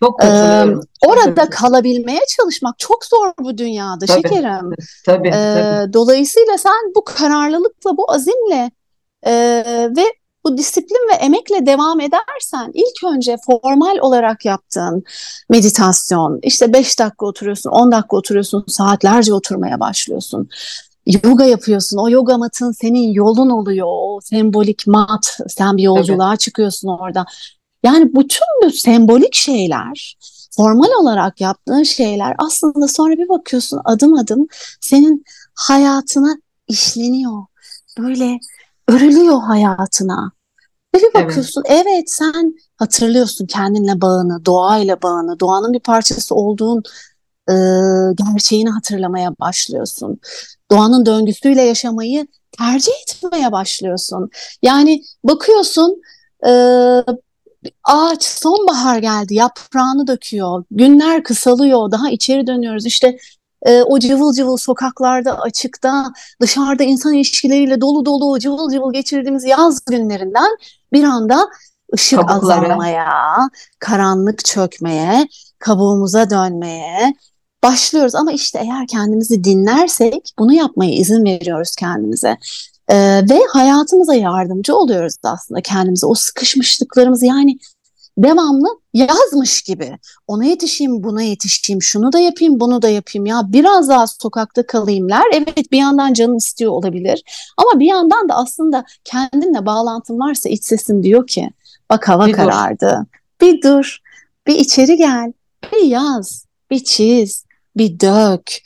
[0.00, 0.80] Çok katılıyorum.
[0.80, 1.50] Ee, orada evet.
[1.50, 4.70] kalabilmeye çalışmak çok zor bu dünyada tabii, şekerim.
[5.06, 8.70] Tabii, ee, Dolayısıyla sen bu kararlılıkla, bu azimle
[9.22, 9.32] e,
[9.96, 10.04] ve
[10.44, 15.04] bu disiplin ve emekle devam edersen ilk önce formal olarak yaptığın
[15.50, 20.48] meditasyon, işte 5 dakika oturuyorsun, 10 dakika oturuyorsun, saatlerce oturmaya başlıyorsun.
[21.06, 26.38] Yoga yapıyorsun, o yoga matın senin yolun oluyor, o sembolik mat, sen bir yolculuğa Tabii.
[26.38, 27.24] çıkıyorsun orada.
[27.82, 30.16] Yani bütün bu sembolik şeyler,
[30.56, 34.46] formal olarak yaptığın şeyler aslında sonra bir bakıyorsun adım adım
[34.80, 36.36] senin hayatına
[36.68, 37.44] işleniyor.
[37.98, 38.38] Böyle
[38.88, 40.32] örülüyor hayatına.
[40.94, 41.86] Ve bir bakıyorsun evet.
[41.86, 46.82] evet sen hatırlıyorsun kendinle bağını, doğayla bağını, doğanın bir parçası olduğun
[47.50, 47.54] e,
[48.14, 50.20] gerçeğini hatırlamaya başlıyorsun.
[50.70, 52.26] Doğanın döngüsüyle yaşamayı
[52.58, 54.30] tercih etmeye başlıyorsun.
[54.62, 56.02] Yani bakıyorsun
[56.46, 56.50] e,
[57.84, 63.16] ağaç sonbahar geldi yaprağını döküyor günler kısalıyor daha içeri dönüyoruz işte
[63.62, 69.84] e, o cıvıl cıvıl sokaklarda açıkta dışarıda insan ilişkileriyle dolu dolu cıvıl cıvıl geçirdiğimiz yaz
[69.84, 70.56] günlerinden
[70.92, 71.48] bir anda
[71.94, 72.56] ışık Kabuklara.
[72.60, 73.38] azalmaya
[73.78, 77.14] karanlık çökmeye kabuğumuza dönmeye
[77.64, 82.36] başlıyoruz ama işte eğer kendimizi dinlersek bunu yapmaya izin veriyoruz kendimize.
[82.88, 86.06] Ee, ve hayatımıza yardımcı oluyoruz aslında kendimize.
[86.06, 87.58] O sıkışmışlıklarımızı yani
[88.18, 89.98] devamlı yazmış gibi.
[90.26, 93.26] Ona yetişeyim, buna yetişeyim, şunu da yapayım, bunu da yapayım.
[93.26, 95.24] Ya biraz daha sokakta kalayımlar.
[95.32, 97.22] Evet bir yandan canın istiyor olabilir.
[97.56, 101.50] Ama bir yandan da aslında kendinle bağlantın varsa iç sesin diyor ki
[101.90, 102.98] bak hava bir karardı.
[103.00, 103.46] Dur.
[103.46, 103.98] Bir dur,
[104.46, 105.32] bir içeri gel,
[105.72, 107.45] bir yaz, bir çiz,
[107.76, 108.58] bir dök.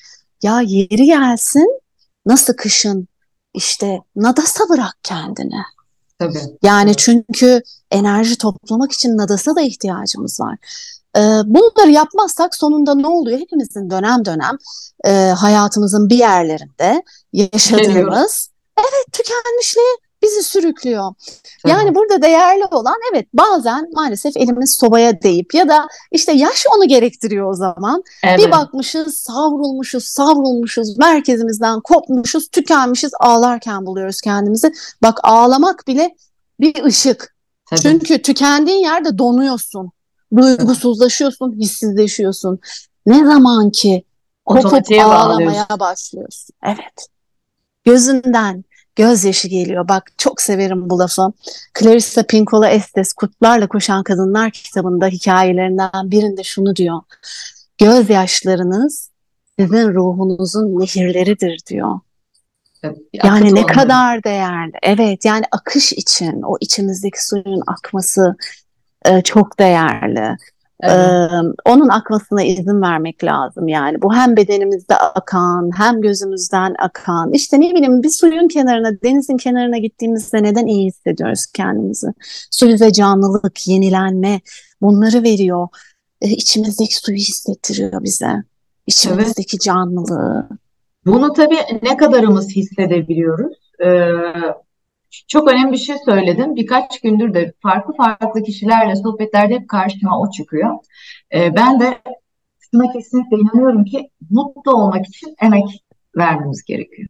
[0.42, 1.80] Ya yeri gelsin
[2.26, 3.08] nasıl kışın
[3.54, 5.62] işte nadasa bırak kendini.
[6.18, 6.58] Tabii.
[6.62, 10.56] Yani çünkü enerji toplamak için nadasa da ihtiyacımız var.
[11.16, 13.40] Ee, bunları yapmazsak sonunda ne oluyor?
[13.40, 14.58] Hepimizin dönem dönem
[15.04, 21.14] e, hayatımızın bir yerlerinde yaşadığımız evet tükenmişliğe bizi sürüklüyor.
[21.66, 26.88] Yani burada değerli olan evet bazen maalesef elimiz sobaya deyip ya da işte yaş onu
[26.88, 28.02] gerektiriyor o zaman.
[28.24, 28.38] Evet.
[28.38, 34.72] Bir bakmışız savrulmuşuz savrulmuşuz merkezimizden kopmuşuz tükenmişiz ağlarken buluyoruz kendimizi.
[35.02, 36.16] Bak ağlamak bile
[36.60, 37.34] bir ışık.
[37.70, 37.80] Tabii.
[37.80, 39.90] Çünkü tükendiğin yerde donuyorsun.
[40.36, 42.58] Duygusuzlaşıyorsun, hissizleşiyorsun.
[43.06, 44.04] Ne zaman ki
[44.44, 46.54] kopup ağlamaya başlıyorsun.
[46.64, 47.08] Evet.
[47.84, 48.64] Gözünden,
[48.96, 49.88] gözyaşı geliyor.
[49.88, 51.32] Bak çok severim bu lafı.
[51.78, 57.00] Clarissa Pinkola Estes Kutlarla Koşan Kadınlar kitabında hikayelerinden birinde şunu diyor.
[57.78, 59.10] Gözyaşlarınız
[59.58, 61.98] sizin ruhunuzun nehirleridir diyor.
[63.12, 64.72] yani ne kadar değerli.
[64.82, 68.36] Evet yani akış için o içimizdeki suyun akması
[69.04, 70.36] e, çok değerli.
[70.82, 70.96] Evet.
[70.96, 74.02] Ee, onun akmasına izin vermek lazım yani.
[74.02, 77.32] Bu hem bedenimizde akan hem gözümüzden akan.
[77.32, 82.06] İşte ne bileyim bir suyun kenarına, denizin kenarına gittiğimizde neden iyi hissediyoruz kendimizi?
[82.50, 84.40] Su bize canlılık, yenilenme
[84.80, 85.68] bunları veriyor.
[86.20, 88.32] Ee, içimizdeki suyu hissettiriyor bize.
[88.86, 89.62] İçimizdeki evet.
[89.62, 90.48] canlılığı.
[91.06, 93.56] Bunu tabii ne kadarımız hissedebiliyoruz?
[93.84, 94.12] Ee,
[95.28, 96.56] çok önemli bir şey söyledin.
[96.56, 100.78] Birkaç gündür de farklı farklı kişilerle sohbetlerde hep karşıma o çıkıyor.
[101.34, 101.98] Ee, ben de
[102.58, 105.84] şuna kesinlikle inanıyorum ki mutlu olmak için emek
[106.16, 107.08] vermemiz gerekiyor.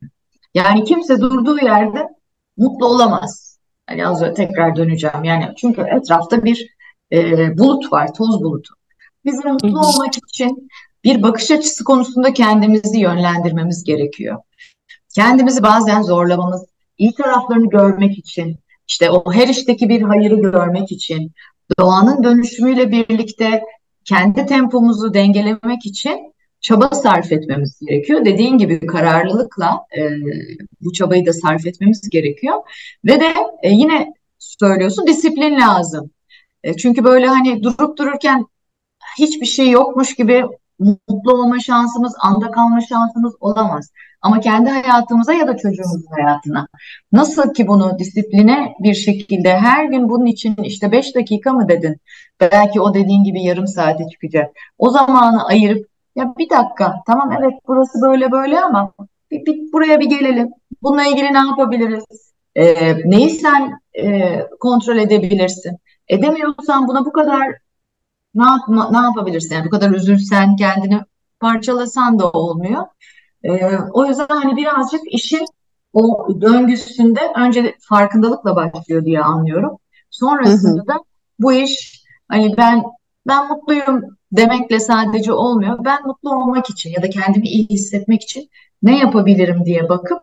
[0.54, 2.08] Yani kimse durduğu yerde
[2.56, 3.58] mutlu olamaz.
[3.90, 5.24] Yani az önce tekrar döneceğim.
[5.24, 6.76] Yani çünkü etrafta bir
[7.12, 8.74] e, bulut var, toz bulutu.
[9.24, 10.68] Bizim mutlu olmak için
[11.04, 14.38] bir bakış açısı konusunda kendimizi yönlendirmemiz gerekiyor.
[15.14, 16.66] Kendimizi bazen zorlamamız,
[17.00, 18.56] iyi taraflarını görmek için,
[18.88, 21.32] işte o her işteki bir hayırı görmek için,
[21.78, 23.62] doğanın dönüşümüyle birlikte
[24.04, 28.24] kendi tempomuzu dengelemek için çaba sarf etmemiz gerekiyor.
[28.24, 30.00] Dediğin gibi kararlılıkla e,
[30.80, 32.56] bu çabayı da sarf etmemiz gerekiyor.
[33.04, 36.10] Ve de e, yine söylüyorsun disiplin lazım.
[36.64, 38.46] E, çünkü böyle hani durup dururken
[39.18, 40.44] hiçbir şey yokmuş gibi
[40.78, 43.90] mutlu olma şansımız, anda kalma şansımız olamaz.
[44.22, 46.68] Ama kendi hayatımıza ya da çocuğumuzun hayatına
[47.12, 51.96] nasıl ki bunu disipline bir şekilde her gün bunun için işte 5 dakika mı dedin?
[52.40, 54.50] Belki o dediğin gibi yarım saate çıkacak.
[54.78, 58.92] O zamanı ayırıp Ya bir dakika, tamam evet burası böyle böyle ama
[59.30, 60.48] bir, bir- buraya bir gelelim.
[60.82, 62.04] Bununla ilgili ne yapabiliriz?
[62.56, 65.76] Ee, neyi sen e, kontrol edebilirsin?
[66.08, 67.48] Edemiyorsan buna bu kadar
[68.34, 69.54] ne yapma, ne yapabilirsin?
[69.54, 71.00] Yani bu kadar üzülsen, kendini
[71.40, 72.86] parçalasan da olmuyor.
[73.44, 75.46] Ee, o yüzden hani birazcık işin
[75.92, 79.78] o döngüsünde önce farkındalıkla başlıyor diye anlıyorum.
[80.10, 80.94] Sonrasında da
[81.38, 82.82] bu iş hani ben
[83.26, 85.84] ben mutluyum demekle sadece olmuyor.
[85.84, 88.50] Ben mutlu olmak için ya da kendimi iyi hissetmek için
[88.82, 90.22] ne yapabilirim diye bakıp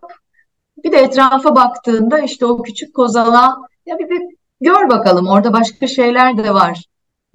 [0.83, 4.21] bir de etrafa baktığında işte o küçük kozalağı ya bir, bir
[4.61, 6.85] gör bakalım orada başka şeyler de var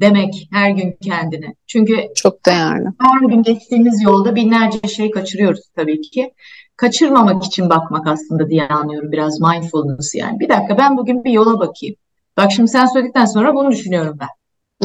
[0.03, 1.55] demek her gün kendine.
[1.67, 2.89] Çünkü çok değerli.
[3.01, 6.33] her gün geçtiğimiz yolda binlerce şey kaçırıyoruz tabii ki.
[6.77, 10.41] Kaçırmamak için bakmak aslında diye anlıyorum biraz mindfulness yani.
[10.41, 11.97] Bir dakika ben bugün bir yola bakayım.
[12.37, 14.29] Bak şimdi sen söyledikten sonra bunu düşünüyorum ben.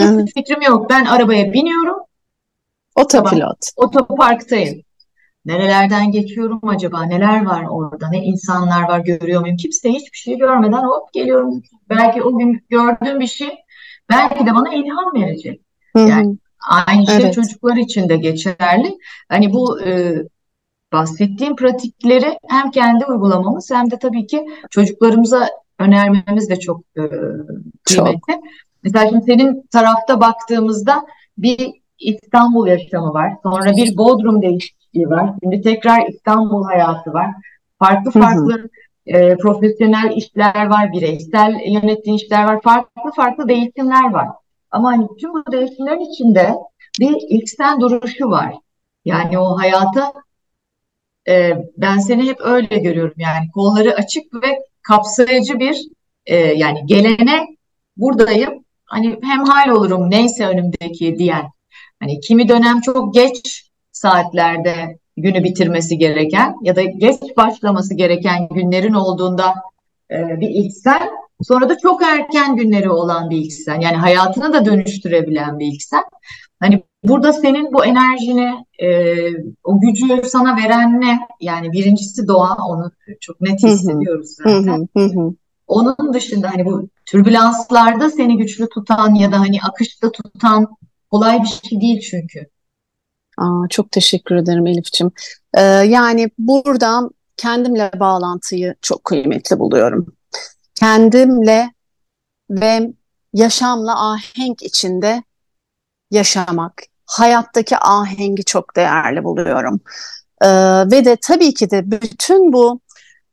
[0.03, 0.89] Hiçbir Evet, fikrim yok.
[0.89, 1.97] Ben arabaya biniyorum.
[2.95, 3.25] Tamam.
[3.25, 3.58] otopilot.
[3.77, 4.82] Otoparktayım.
[5.45, 7.03] Nerelerden geçiyorum acaba?
[7.03, 8.10] Neler var orada?
[8.10, 9.58] Ne insanlar var görüyor muyum?
[9.58, 11.62] Kimse hiçbir şey görmeden hop geliyorum.
[11.89, 13.49] Belki o gün gördüğüm bir şey
[14.10, 15.62] belki de bana ilham verecek.
[15.96, 16.38] Hı Yani hı,
[16.88, 18.98] aynı şey evet, çocuklar için de geçerli.
[19.30, 20.15] Hani bu e,
[20.93, 27.02] bahsettiğim pratikleri hem kendi uygulamamız hem de tabii ki çocuklarımıza önermemiz de çok e,
[27.86, 28.06] çok.
[28.06, 28.41] kıymetli.
[28.84, 31.06] Mesela şimdi senin tarafta baktığımızda
[31.38, 33.34] bir İstanbul yaşamı var.
[33.43, 35.34] Sonra bir Bodrum değişikliği var.
[35.43, 37.28] Şimdi tekrar İstanbul hayatı var.
[37.80, 38.70] Farklı Hı hı, farklı
[39.08, 42.62] e, profesyonel işler var, bireysel yönettiğin işler var.
[42.62, 44.28] Farklı farklı değişimler var.
[44.72, 46.56] Ama hani tüm bu değişimlerin içinde
[47.00, 48.54] bir içsel duruşu var.
[49.06, 50.13] Yani o hayata
[51.28, 55.78] e, ben seni hep öyle görüyorum yani kolları açık ve kapsayıcı bir
[56.26, 57.48] e, yani gelene
[57.98, 61.46] buradayım hani hem hal olurum neyse önümdeki diyen
[62.00, 68.93] hani kimi dönem çok geç saatlerde günü bitirmesi gereken ya da geç başlaması gereken günlerin
[68.93, 69.53] olduğunda
[70.12, 71.10] e, bir ilksel
[71.41, 76.03] sonra da çok erken günleri olan bir ilksel yani hayatını da dönüştürebilen bir ilksel
[76.60, 78.88] hani Burada senin bu enerjini, e,
[79.63, 81.19] o gücü sana veren ne?
[81.41, 84.88] Yani birincisi doğa, onu çok net hissediyoruz zaten.
[85.67, 90.67] Onun dışında hani bu türbülanslarda seni güçlü tutan ya da hani akışta tutan
[91.12, 92.47] kolay bir şey değil çünkü.
[93.38, 95.12] Aa, çok teşekkür ederim Elifçim.
[95.58, 100.06] Ee, yani burada kendimle bağlantıyı çok kıymetli buluyorum.
[100.76, 101.73] Kendimle
[102.50, 102.93] ve
[103.34, 105.23] yaşamla ahenk içinde
[106.12, 106.73] yaşamak,
[107.06, 109.80] hayattaki ahengi çok değerli buluyorum.
[110.41, 110.47] Ee,
[110.91, 112.82] ve de tabii ki de bütün bu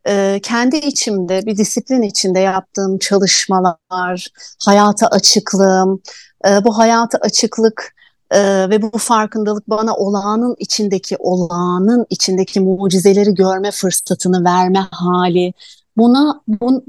[0.09, 4.29] e, kendi içimde bir disiplin içinde yaptığım çalışmalar,
[4.65, 6.03] hayata açıklığım,
[6.49, 7.95] e, bu hayata açıklık
[8.31, 15.53] e, ve bu farkındalık bana olağanın içindeki olağanın içindeki mucizeleri görme fırsatını verme hali,
[15.97, 16.85] buna bun,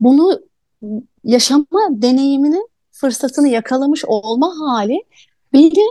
[0.00, 0.40] bunu
[1.24, 5.02] yaşama deneyimini fırsatını yakalamış olma hali
[5.52, 5.84] beni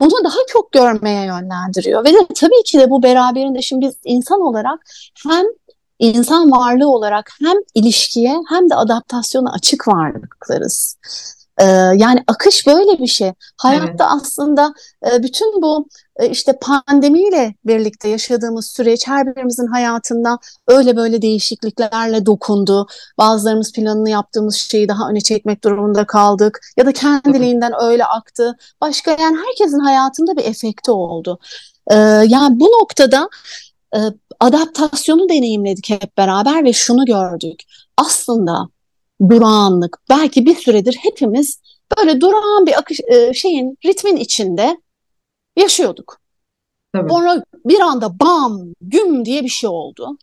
[0.00, 2.04] bunu daha çok görmeye yönlendiriyor.
[2.04, 4.80] Ve de tabii ki de bu beraberinde şimdi biz insan olarak
[5.26, 5.44] hem
[5.98, 10.96] insan varlığı olarak hem ilişkiye hem de adaptasyona açık varlıklarız.
[11.96, 13.28] Yani akış böyle bir şey.
[13.28, 14.74] Evet, Hayatta aslında
[15.12, 22.26] e, bütün bu e, işte pandemiyle birlikte yaşadığımız süreç her birimizin hayatında öyle böyle değişikliklerle
[22.26, 22.86] dokundu.
[23.18, 28.56] Bazılarımız planını yaptığımız şeyi daha öne çekmek durumunda kaldık ya da kendiliğinden öyle aktı.
[28.80, 31.38] Başka yani herkesin hayatında bir efekti oldu.
[32.26, 33.28] Yani bu noktada
[33.94, 33.98] e,
[34.40, 37.62] adaptasyonu deneyimledik hep beraber ve şunu gördük.
[37.96, 38.68] Aslında
[39.30, 41.60] durağanlık belki bir süredir hepimiz
[41.98, 44.76] böyle durağan bir akış e, şeyin ritmin içinde
[45.56, 46.18] yaşıyorduk.
[46.94, 47.10] Tabii.
[47.10, 50.16] Sonra bir anda bam güm diye bir şey oldu.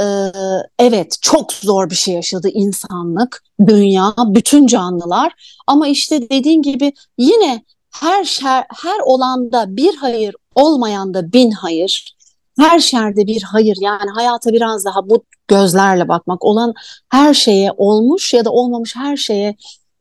[0.00, 0.32] Ee,
[0.78, 5.32] evet çok zor bir şey yaşadı insanlık, dünya, bütün canlılar.
[5.66, 12.16] Ama işte dediğin gibi yine her şer, her olanda bir hayır, olmayan da bin hayır.
[12.58, 13.76] Her şerde bir hayır.
[13.80, 16.44] Yani hayata biraz daha bu gözlerle bakmak.
[16.44, 16.74] Olan
[17.08, 19.56] her şeye olmuş ya da olmamış her şeye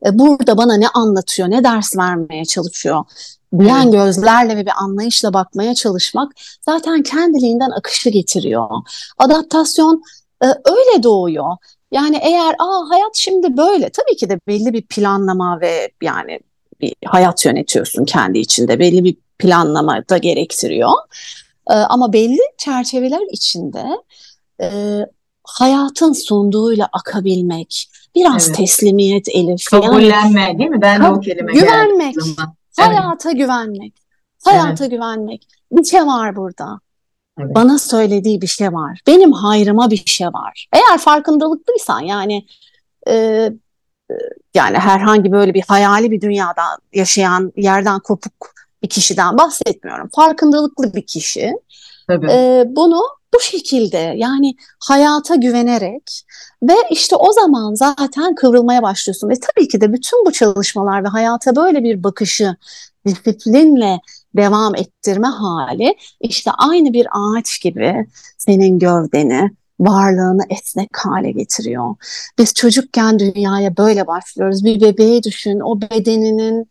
[0.06, 3.06] e, burada bana ne anlatıyor, ne ders vermeye çalışıyor
[3.60, 6.32] diyen gözlerle ve bir anlayışla bakmaya çalışmak
[6.62, 8.70] zaten kendiliğinden akışı getiriyor.
[9.18, 10.04] Adaptasyon
[10.44, 11.58] e, öyle doğuyor.
[11.92, 16.40] Yani eğer aa hayat şimdi böyle tabii ki de belli bir planlama ve yani
[16.82, 20.92] bir hayat yönetiyorsun kendi içinde belli bir planlama da gerektiriyor.
[21.70, 23.84] E, ama belli çerçeveler içinde
[24.62, 25.00] e,
[25.48, 28.58] hayatın sunduğuyla akabilmek, biraz evet.
[28.58, 29.74] teslimiyet Elif.
[29.74, 30.82] Yani Kabullenme değil mi?
[30.82, 32.56] Ben de o kelime güvenmek, aklıma.
[32.80, 33.94] Evet, hayata güvenmek.
[34.44, 34.92] Hayata evet.
[34.92, 35.48] güvenmek.
[35.72, 36.80] Bir şey var burada.
[37.40, 37.56] Evet.
[37.56, 39.02] Bana söylediği bir şey var.
[39.08, 40.68] Benim hayrıma bir şey var.
[40.74, 42.46] Eğer farkındalıklıysan yani
[43.08, 43.14] e,
[44.12, 44.14] e,
[44.54, 50.10] yani herhangi böyle bir hayali bir dünyada yaşayan yerden kopuk bir kişiden bahsetmiyorum.
[50.16, 51.54] Farkındalıklı bir kişi.
[52.08, 52.32] Tabii.
[52.32, 53.02] E, bunu
[53.34, 56.24] bu şekilde yani hayata güvenerek
[56.64, 59.30] ve işte o zaman zaten kıvrılmaya başlıyorsun.
[59.30, 62.56] Ve tabii ki de bütün bu çalışmalar ve hayata böyle bir bakışı
[63.06, 64.00] disiplinle
[64.36, 71.96] devam ettirme hali işte aynı bir ağaç gibi senin gövdeni, varlığını esnek hale getiriyor.
[72.38, 74.66] Biz çocukken dünyaya böyle başlıyoruz.
[74.66, 76.70] Bir bebeği düşün, o bedeninin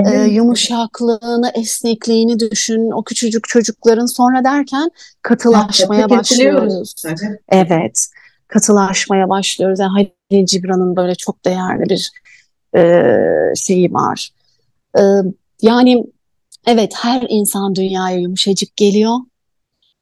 [0.00, 2.90] e, yumuşaklığını, esnekliğini düşün.
[2.90, 4.90] O küçücük çocukların sonra derken
[5.22, 6.94] katılaşmaya başlıyoruz.
[7.48, 8.08] Evet,
[8.48, 9.78] katılaşmaya başlıyoruz.
[9.78, 12.10] Yani Halil Cibran'ın böyle çok değerli bir
[12.76, 14.30] e, şeyi var.
[14.98, 15.02] E,
[15.62, 16.04] yani
[16.66, 19.16] evet her insan dünyaya yumuşacık geliyor.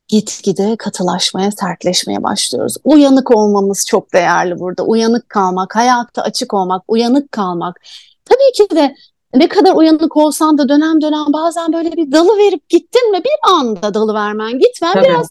[0.08, 2.76] Gitgide katılaşmaya, sertleşmeye başlıyoruz.
[2.84, 4.82] Uyanık olmamız çok değerli burada.
[4.82, 7.80] Uyanık kalmak, hayatta açık olmak, uyanık kalmak.
[8.24, 8.94] Tabii ki de
[9.34, 13.52] ne kadar uyanık olsan da dönem dönem bazen böyle bir dalı verip gittin mi bir
[13.52, 15.04] anda dalı vermen gitmen Tabii.
[15.04, 15.28] biraz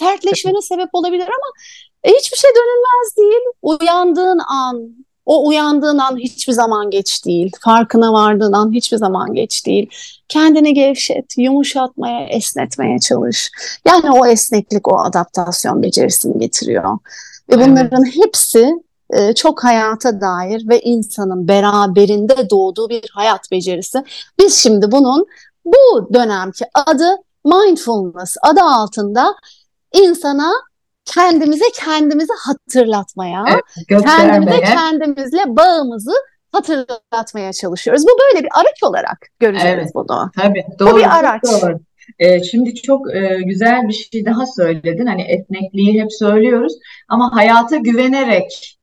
[0.00, 1.52] sertleşmene sebep olabilir ama
[2.04, 3.42] e, hiçbir şey dönülmez değil.
[3.62, 4.88] Uyandığın an,
[5.26, 7.52] o uyandığın an hiçbir zaman geç değil.
[7.64, 9.90] Farkına vardığın an hiçbir zaman geç değil.
[10.28, 13.50] Kendini gevşet, yumuşatmaya, esnetmeye çalış.
[13.86, 16.98] Yani o esneklik, o adaptasyon becerisini getiriyor.
[17.50, 18.16] Ve bunların evet.
[18.24, 18.72] hepsi
[19.12, 24.04] e, çok hayata dair ve insanın beraberinde doğduğu bir hayat becerisi.
[24.38, 25.26] Biz şimdi bunun
[25.64, 29.34] bu dönemki adı mindfulness adı altında
[29.92, 30.52] insana
[31.04, 36.12] kendimize kendimizi hatırlatmaya, evet, kendimize kendimizle bağımızı
[36.52, 38.04] hatırlatmaya çalışıyoruz.
[38.04, 40.30] Bu böyle bir araç olarak göreceğiz evet, bunu.
[40.36, 40.92] Tabii doğru.
[40.92, 41.42] Bu bir araç.
[41.42, 41.80] Doğru.
[42.18, 45.06] Ee, şimdi çok e, güzel bir şey daha söyledin.
[45.06, 46.72] Hani esnekliği hep söylüyoruz
[47.08, 48.78] ama hayata güvenerek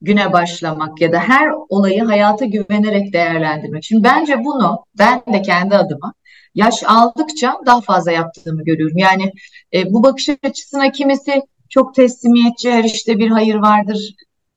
[0.00, 3.84] güne başlamak ya da her olayı hayata güvenerek değerlendirmek.
[3.84, 6.14] Şimdi bence bunu ben de kendi adıma
[6.54, 8.98] yaş aldıkça daha fazla yaptığımı görüyorum.
[8.98, 9.32] Yani
[9.74, 14.14] e, bu bakış açısına kimisi çok teslimiyetçi her işte bir hayır vardır.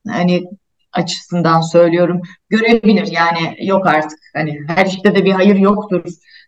[0.07, 0.43] Hani
[0.93, 2.21] açısından söylüyorum.
[2.49, 6.03] Görebilir yani yok artık hani her işte de bir hayır yoktur.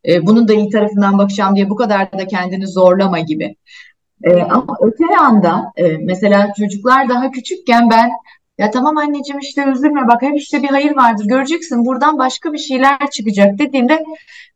[0.07, 3.55] E, bunun da iyi tarafından bakacağım diye bu kadar da kendini zorlama gibi.
[4.23, 8.11] E, ama öte yanda e, mesela çocuklar daha küçükken ben
[8.61, 12.57] ya tamam anneciğim işte üzülme bak hep işte bir hayır vardır göreceksin buradan başka bir
[12.57, 14.03] şeyler çıkacak dediğimde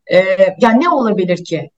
[0.08, 0.18] e,
[0.62, 1.70] ya ne olabilir ki?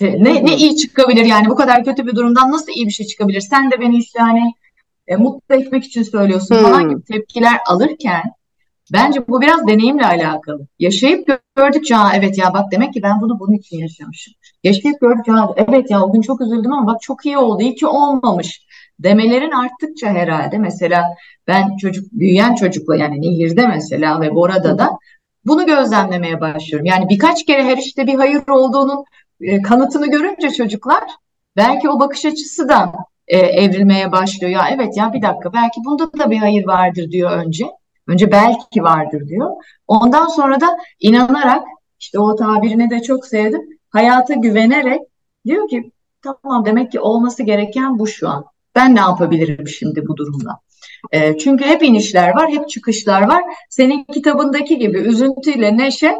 [0.00, 3.06] E, ne, ne iyi çıkabilir yani bu kadar kötü bir durumdan nasıl iyi bir şey
[3.06, 3.40] çıkabilir?
[3.40, 4.52] Sen de beni işte hani
[5.06, 6.62] e, mutlu etmek için söylüyorsun hmm.
[6.62, 8.22] falan gibi tepkiler alırken
[8.92, 10.66] bence bu biraz deneyimle alakalı.
[10.78, 14.34] Yaşayıp gördükçe ha evet ya bak demek ki ben bunu bunun için yaşamışım.
[14.64, 17.74] Yaşayıp gördükçe ha evet ya o gün çok üzüldüm ama bak çok iyi oldu iyi
[17.74, 18.60] ki olmamış
[19.04, 21.04] demelerin arttıkça herhalde mesela
[21.46, 24.98] ben çocuk büyüyen çocukla yani Nehir'de mesela ve Bora'da da
[25.46, 26.86] bunu gözlemlemeye başlıyorum.
[26.86, 29.04] Yani birkaç kere her işte bir hayır olduğunun
[29.40, 31.04] e, kanıtını görünce çocuklar
[31.56, 32.92] belki o bakış açısı da
[33.28, 34.52] e, evrilmeye başlıyor.
[34.52, 37.66] Ya evet ya bir dakika belki bunda da bir hayır vardır diyor önce.
[38.06, 39.50] Önce belki vardır diyor.
[39.86, 40.66] Ondan sonra da
[41.00, 41.64] inanarak
[42.00, 43.62] işte o tabirini de çok sevdim.
[43.90, 45.00] Hayata güvenerek
[45.46, 45.90] diyor ki
[46.22, 48.44] tamam demek ki olması gereken bu şu an.
[48.74, 50.60] Ben ne yapabilirim şimdi bu durumda?
[51.12, 53.42] E, çünkü hep inişler var, hep çıkışlar var.
[53.70, 56.14] Senin kitabındaki gibi üzüntüyle neşe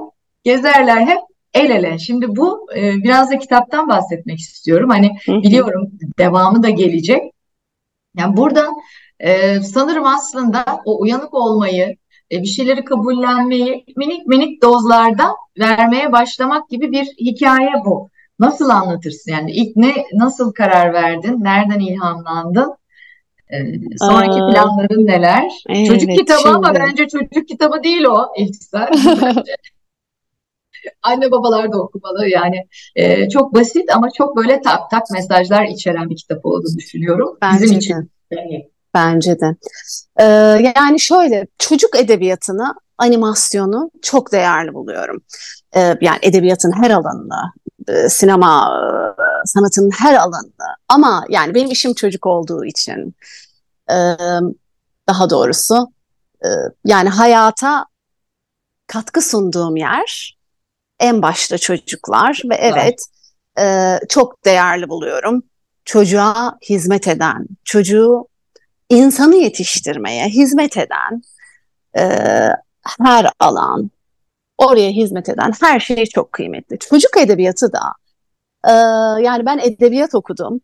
[0.45, 1.19] gezerler hep
[1.55, 1.99] el ele.
[1.99, 4.91] Şimdi bu e, biraz da kitaptan bahsetmek istiyorum.
[4.91, 7.23] Hani biliyorum devamı da gelecek.
[8.19, 8.69] Yani burada
[9.21, 11.97] e, sanırım aslında o uyanık olmayı,
[12.33, 18.11] e, bir şeyleri kabullenmeyi minik minik dozlarda vermeye başlamak gibi bir hikaye bu.
[18.39, 21.45] Nasıl anlatırsın yani ilk ne nasıl karar verdin?
[21.45, 22.75] Nereden ilhamlandın?
[23.53, 23.57] Ee,
[23.99, 25.53] sonraki Aa, planların neler?
[25.69, 26.55] Evet, çocuk kitabı şimdi.
[26.55, 28.89] ama bence çocuk kitabı değil o İhsan.
[31.03, 32.57] Anne babalar da okumalı yani
[32.97, 37.39] e, çok basit ama çok böyle tak tak mesajlar içeren bir kitap olduğunu düşünüyorum.
[37.43, 37.79] Bence Bizim de.
[37.79, 38.11] için.
[38.95, 39.57] Bence de.
[40.21, 40.25] Ee,
[40.77, 45.23] yani şöyle çocuk edebiyatını, animasyonu çok değerli buluyorum.
[45.77, 47.64] Ee, yani edebiyatın her alanında, e,
[48.09, 48.81] sinema
[49.19, 50.77] e, sanatının her alanında.
[50.89, 53.15] Ama yani benim işim çocuk olduğu için
[53.91, 53.97] e,
[55.09, 55.93] daha doğrusu
[56.85, 57.87] yani hayata
[58.87, 60.39] katkı sunduğum yer
[61.01, 63.07] en başta çocuklar ve evet
[64.09, 65.43] çok değerli buluyorum.
[65.85, 68.29] Çocuğa hizmet eden, çocuğu
[68.91, 71.23] insanı yetiştirmeye hizmet eden
[73.01, 73.91] her alan,
[74.59, 76.79] oraya hizmet eden her şey çok kıymetli.
[76.79, 77.81] Çocuk edebiyatı da
[78.69, 78.73] e,
[79.25, 80.61] yani ben edebiyat okudum.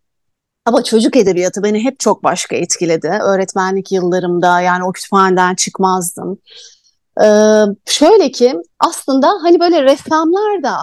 [0.67, 3.09] Ama çocuk edebiyatı beni hep çok başka etkiledi.
[3.09, 6.39] Öğretmenlik yıllarımda yani o kütüphaneden çıkmazdım.
[7.23, 10.77] Ee, şöyle ki aslında hani böyle ressamlar da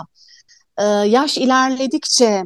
[0.78, 2.44] e, yaş ilerledikçe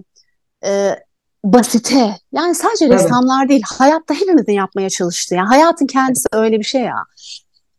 [0.65, 0.95] e,
[1.43, 2.99] basite yani sadece evet.
[2.99, 7.03] ressamlar değil hayatta hepimizin yapmaya çalıştığı yani hayatın kendisi öyle bir şey ya.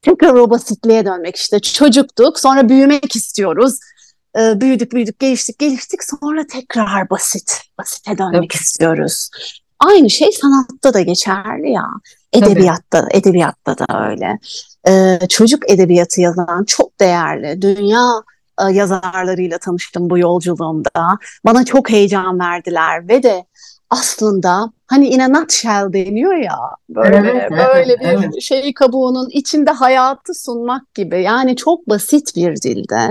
[0.02, 3.78] Tekrar o basitliğe dönmek işte çocuktuk sonra büyümek istiyoruz.
[4.38, 8.54] Ee, büyüdük büyüdük geliştik geliştik sonra tekrar basit basite dönmek evet.
[8.54, 9.30] istiyoruz.
[9.78, 11.86] Aynı şey sanatta da geçerli ya.
[12.32, 13.16] Edebiyatta, Tabii.
[13.16, 14.38] edebiyatta da öyle.
[14.88, 18.22] Ee, çocuk edebiyatı yazan çok değerli dünya
[18.60, 21.18] e, yazarlarıyla tanıştım bu yolculuğumda.
[21.44, 23.44] Bana çok heyecan verdiler ve de
[23.92, 28.42] aslında hani in a nutshell deniyor ya böyle evet, böyle evet, bir evet.
[28.42, 31.22] şey kabuğunun içinde hayatı sunmak gibi.
[31.22, 33.10] Yani çok basit bir dilde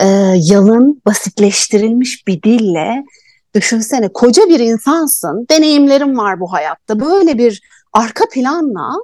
[0.00, 3.04] e, yalın basitleştirilmiş bir dille
[3.54, 8.94] düşünsene koca bir insansın deneyimlerim var bu hayatta böyle bir arka planla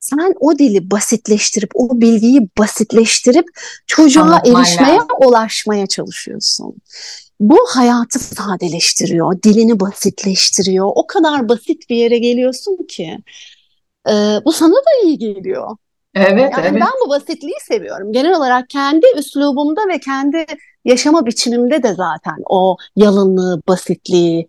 [0.00, 3.46] sen o dili basitleştirip o bilgiyi basitleştirip
[3.86, 6.74] çocuğa Anlatman erişmeye ulaşmaya çalışıyorsun.
[7.42, 10.92] Bu hayatı sadeleştiriyor, dilini basitleştiriyor.
[10.94, 13.18] O kadar basit bir yere geliyorsun ki
[14.08, 14.12] e,
[14.44, 15.76] bu sana da iyi geliyor.
[16.14, 16.80] Evet, yani evet.
[16.80, 18.12] Ben bu basitliği seviyorum.
[18.12, 20.46] Genel olarak kendi üslubumda ve kendi
[20.84, 24.48] yaşama biçimimde de zaten o yalınlığı, basitliği,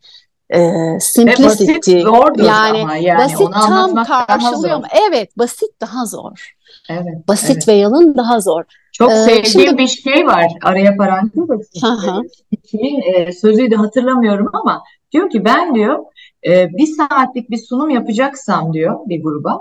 [0.49, 0.59] e,
[0.99, 1.43] simplicity.
[1.43, 4.85] Ve basit zordur yani, ama yani basit onu tam karşılıyor mu?
[5.07, 6.55] Evet, basit daha zor.
[6.89, 7.27] Evet.
[7.27, 7.67] Basit evet.
[7.67, 8.63] ve yalın daha zor.
[8.93, 9.77] Çok ee, sevdiğim şimdi...
[9.77, 10.51] bir şey var.
[10.63, 12.27] Araya parantez açayım.
[12.63, 15.99] Kimin e, sözüydü de hatırlamıyorum ama diyor ki ben diyor
[16.47, 19.59] e, bir saatlik bir sunum yapacaksam diyor bir gruba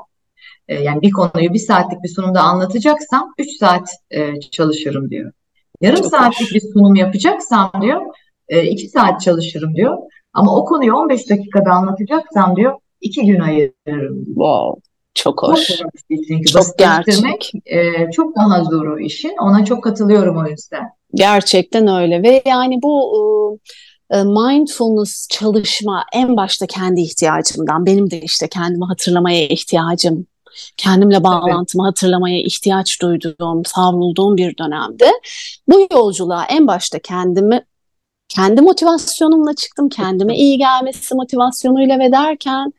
[0.68, 5.32] e, yani bir konuyu bir saatlik bir sunumda anlatacaksam 3 saat e, çalışırım diyor.
[5.80, 6.54] Yarım Çok saatlik hoş.
[6.54, 8.00] bir sunum yapacaksam diyor
[8.50, 9.98] 2 e, saat çalışırım diyor.
[10.32, 14.24] Ama o konuyu 15 dakikada anlatacaksam diyor 2 gün ayırırım.
[14.24, 14.91] Wow.
[15.14, 15.66] Çok hoş.
[15.66, 15.90] Çok,
[16.28, 17.52] çünkü çok gerçek.
[17.66, 19.36] E, çok daha zor o işin.
[19.40, 20.90] Ona çok katılıyorum o yüzden.
[21.14, 23.58] Gerçekten öyle ve yani bu
[24.10, 30.26] e, mindfulness çalışma en başta kendi ihtiyacımdan benim de işte kendimi hatırlamaya ihtiyacım
[30.76, 31.88] kendimle bağlantımı evet.
[31.88, 35.12] hatırlamaya ihtiyaç duyduğum, savrulduğum bir dönemde
[35.68, 37.64] bu yolculuğa en başta kendimi
[38.28, 39.88] kendi motivasyonumla çıktım.
[39.88, 42.72] Kendime iyi gelmesi motivasyonuyla ve derken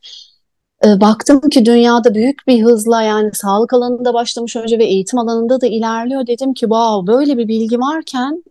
[0.85, 5.61] e, baktım ki dünyada büyük bir hızla yani sağlık alanında başlamış önce ve eğitim alanında
[5.61, 6.27] da ilerliyor.
[6.27, 8.43] Dedim ki wow böyle bir bilgi varken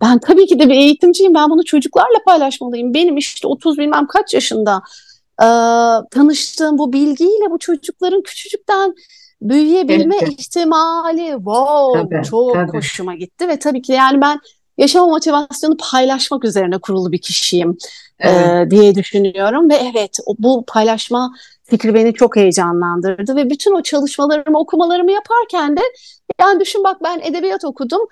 [0.00, 1.34] ben tabii ki de bir eğitimciyim.
[1.34, 2.94] Ben bunu çocuklarla paylaşmalıyım.
[2.94, 4.82] Benim işte 30 bilmem kaç yaşında
[5.42, 5.46] e,
[6.10, 8.94] tanıştığım bu bilgiyle bu çocukların küçücükten
[9.42, 10.40] büyüyebilme evet.
[10.40, 12.76] ihtimali wow tabii, çok tabii.
[12.78, 14.40] hoşuma gitti ve tabii ki yani ben
[14.78, 17.78] yaşama motivasyonu paylaşmak üzerine kurulu bir kişiyim
[18.20, 18.66] evet.
[18.66, 21.32] e, diye düşünüyorum ve evet bu paylaşma
[21.70, 25.82] fikri beni çok heyecanlandırdı ve bütün o çalışmalarımı okumalarımı yaparken de
[26.40, 28.08] yani düşün bak ben edebiyat okudum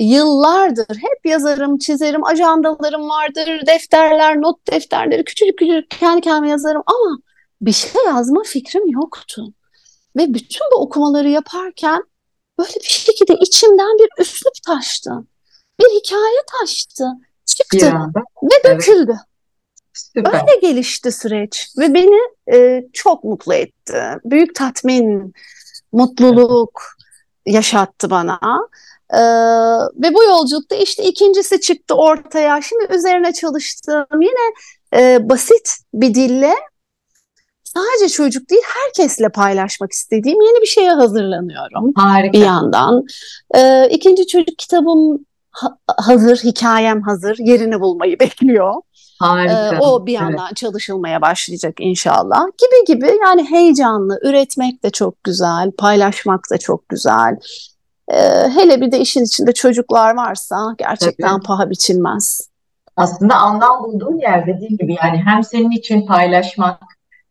[0.00, 7.18] yıllardır hep yazarım, çizerim, ajandalarım vardır, defterler, not defterleri, küçücük küçücük kendi kendime yazarım ama
[7.60, 9.52] bir şey yazma fikrim yoktu.
[10.16, 12.02] Ve bütün bu okumaları yaparken
[12.58, 15.10] böyle bir şekilde içimden bir üslup taştı.
[15.80, 17.04] Bir hikaye taştı,
[17.46, 17.92] çıktı
[18.42, 19.10] ve döküldü.
[19.10, 19.20] Evet.
[20.18, 20.32] Süper.
[20.34, 22.20] Öyle gelişti süreç ve beni
[22.52, 24.02] e, çok mutlu etti.
[24.24, 25.34] Büyük tatmin,
[25.92, 26.82] mutluluk
[27.46, 28.40] yaşattı bana.
[29.10, 29.18] Ee,
[30.02, 32.60] ve bu yolculukta işte ikincisi çıktı ortaya.
[32.62, 34.52] Şimdi üzerine çalıştığım yine
[34.96, 36.54] e, basit bir dille
[37.64, 41.92] sadece çocuk değil herkesle paylaşmak istediğim yeni bir şeye hazırlanıyorum.
[41.96, 42.32] Harika.
[42.32, 43.04] Bir yandan.
[43.54, 48.74] Ee, ikinci çocuk kitabım ha- hazır, hikayem hazır, yerini bulmayı bekliyor.
[49.18, 49.74] Harika.
[49.74, 50.56] Ee, o bir yandan evet.
[50.56, 52.40] çalışılmaya başlayacak inşallah.
[52.44, 57.36] Gibi gibi yani heyecanlı, üretmek de çok güzel, paylaşmak da çok güzel.
[58.08, 61.42] Ee, hele bir de işin içinde çocuklar varsa gerçekten Tabii.
[61.42, 62.48] paha biçilmez.
[62.96, 66.82] Aslında anlam bulduğun yer dediğim gibi yani hem senin için paylaşmak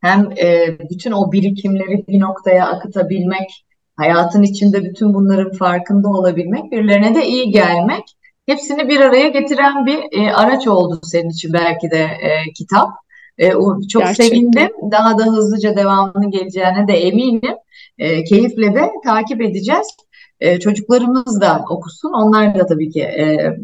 [0.02, 3.66] hem e, bütün o birikimleri bir noktaya akıtabilmek,
[3.96, 8.04] hayatın içinde bütün bunların farkında olabilmek, birilerine de iyi gelmek
[8.48, 12.90] hepsini bir araya getiren bir e, araç oldu senin için belki de e, kitap.
[13.38, 13.52] E,
[13.90, 14.26] çok Gerçekten.
[14.26, 14.70] sevindim.
[14.92, 17.56] Daha da hızlıca devamının geleceğine de eminim.
[17.98, 19.88] E, keyifle de takip edeceğiz.
[20.40, 22.14] E, çocuklarımız da okusun.
[22.14, 23.58] Onlar da tabii ki e,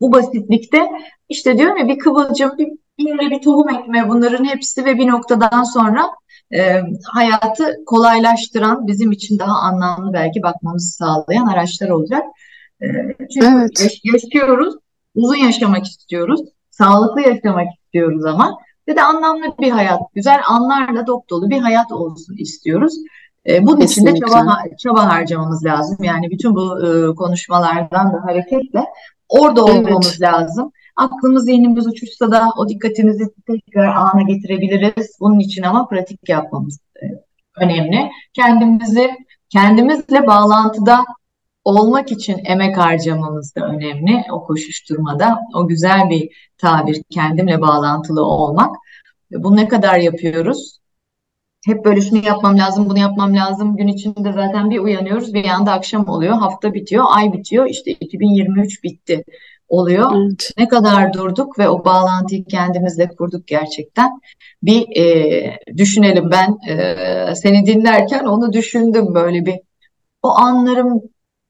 [0.00, 0.88] bu basitlikte
[1.28, 2.68] işte diyorum ya bir kıvılcım, bir,
[2.98, 6.10] bir, bir tohum ekme bunların hepsi ve bir noktadan sonra
[6.54, 12.22] e, hayatı kolaylaştıran, bizim için daha anlamlı belki bakmamızı sağlayan araçlar olacak.
[12.82, 12.86] E,
[13.34, 13.80] çünkü evet.
[13.80, 14.74] yaş yaşıyoruz,
[15.14, 18.58] uzun yaşamak istiyoruz, sağlıklı yaşamak istiyoruz ama
[18.88, 22.94] ve de anlamlı bir hayat, güzel anlarla dop dolu bir hayat olsun istiyoruz.
[23.48, 26.04] E, bunun için de çaba, çaba harcamamız lazım.
[26.04, 28.84] Yani bütün bu e, konuşmalardan da hareketle
[29.28, 30.20] orada olmamız evet.
[30.20, 30.72] lazım.
[30.96, 35.16] Aklımız, zihnimiz uçuşsa da o dikkatimizi tekrar ana getirebiliriz.
[35.20, 37.04] Bunun için ama pratik yapmamız e,
[37.60, 38.10] önemli.
[38.32, 39.10] Kendimizi
[39.48, 41.04] kendimizle bağlantıda
[41.66, 44.24] olmak için emek harcamamız da önemli.
[44.32, 48.76] O koşuşturmada o güzel bir tabir kendimle bağlantılı olmak.
[49.30, 50.78] Bunu ne kadar yapıyoruz?
[51.66, 53.76] Hep böyle şunu yapmam lazım, bunu yapmam lazım.
[53.76, 57.66] Gün içinde zaten bir uyanıyoruz, bir anda akşam oluyor, hafta bitiyor, ay bitiyor.
[57.66, 59.24] İşte 2023 bitti
[59.68, 60.10] oluyor.
[60.16, 60.50] Evet.
[60.58, 64.20] Ne kadar durduk ve o bağlantıyı kendimizle kurduk gerçekten.
[64.62, 69.60] Bir e, düşünelim ben e, seni dinlerken onu düşündüm böyle bir.
[70.22, 71.02] O anlarım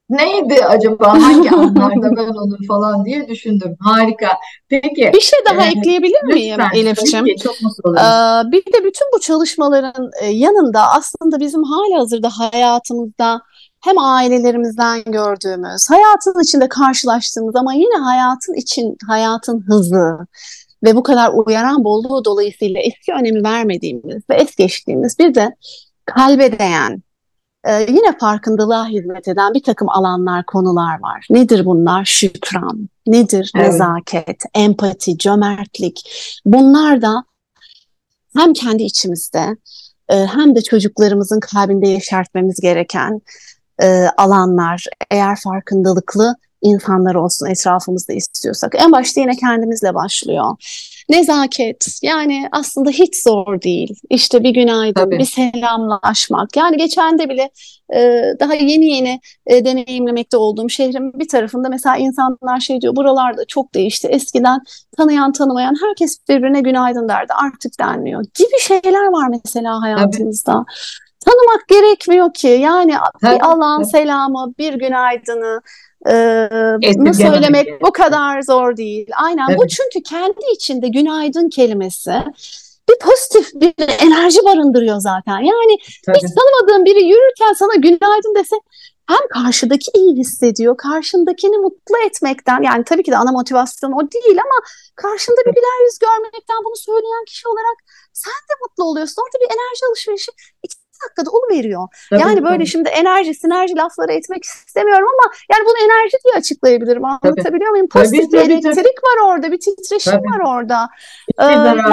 [0.09, 3.77] neydi acaba hangi anlarda ben onu falan diye düşündüm.
[3.79, 4.29] Harika.
[4.69, 5.11] Peki.
[5.13, 7.25] Bir şey daha e, ekleyebilir miyim Elif'ciğim?
[7.43, 8.03] Çok mutlu olurum.
[8.03, 13.41] Ee, bir de bütün bu çalışmaların e, yanında aslında bizim hala hazırda hayatımızda
[13.83, 20.17] hem ailelerimizden gördüğümüz, hayatın içinde karşılaştığımız ama yine hayatın için hayatın hızı
[20.83, 25.55] ve bu kadar uyaran bolluğu dolayısıyla eski önemi vermediğimiz ve es geçtiğimiz bir de
[26.05, 27.03] kalbe değen,
[27.63, 31.27] e, yine farkındalığa hizmet eden bir takım alanlar, konular var.
[31.29, 32.05] Nedir bunlar?
[32.05, 33.67] Şükran, nedir evet.
[33.67, 36.11] nezaket, empati, cömertlik.
[36.45, 37.23] Bunlar da
[38.35, 39.57] hem kendi içimizde
[40.09, 43.21] e, hem de çocuklarımızın kalbinde yeşertmemiz gereken
[43.81, 48.75] e, alanlar, eğer farkındalıklı insanlar olsun etrafımızda istiyorsak.
[48.75, 50.55] En başta yine kendimizle başlıyor.
[51.09, 53.95] Nezaket yani aslında hiç zor değil.
[54.09, 55.19] İşte bir günaydın, Tabii.
[55.19, 56.57] bir selamlaşmak.
[56.57, 57.49] Yani geçen de bile
[57.93, 63.45] e, daha yeni yeni e, deneyimlemekte olduğum şehrin bir tarafında mesela insanlar şey diyor buralarda
[63.45, 64.07] çok değişti.
[64.07, 64.59] Eskiden
[64.97, 70.51] tanıyan tanımayan herkes birbirine günaydın derdi artık denmiyor gibi şeyler var mesela hayatımızda.
[70.53, 70.65] Tabii
[71.27, 72.47] tanımak gerekmiyor ki.
[72.47, 75.61] Yani bir alan selamı, bir günaydını
[76.05, 79.09] e, söylemek bu kadar zor değil.
[79.23, 79.59] Aynen evet.
[79.59, 82.13] bu çünkü kendi içinde günaydın kelimesi
[82.89, 85.39] bir pozitif bir enerji barındırıyor zaten.
[85.39, 86.17] Yani Tabii.
[86.17, 88.55] hiç tanımadığın biri yürürken sana günaydın dese
[89.07, 94.37] hem karşıdaki iyi hissediyor, karşındakini mutlu etmekten yani tabii ki de ana motivasyon o değil
[94.45, 94.57] ama
[94.95, 97.77] karşında bir güler yüz görmekten bunu söyleyen kişi olarak
[98.13, 99.21] sen de mutlu oluyorsun.
[99.21, 100.31] Orada bir enerji alışverişi
[100.63, 100.75] iki
[101.05, 101.87] dakikada veriyor.
[102.09, 102.67] Tabii, yani böyle tabii.
[102.67, 107.05] şimdi enerji, sinerji lafları etmek istemiyorum ama yani bunu enerji diye açıklayabilirim.
[107.05, 107.87] Anlatabiliyor muyum?
[107.87, 108.87] Pozitif tabii, bir elektrik tabii.
[108.87, 110.27] var orada, bir titreşim tabii.
[110.27, 110.89] var orada.
[111.39, 111.45] Ee,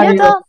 [0.04, 0.42] ya da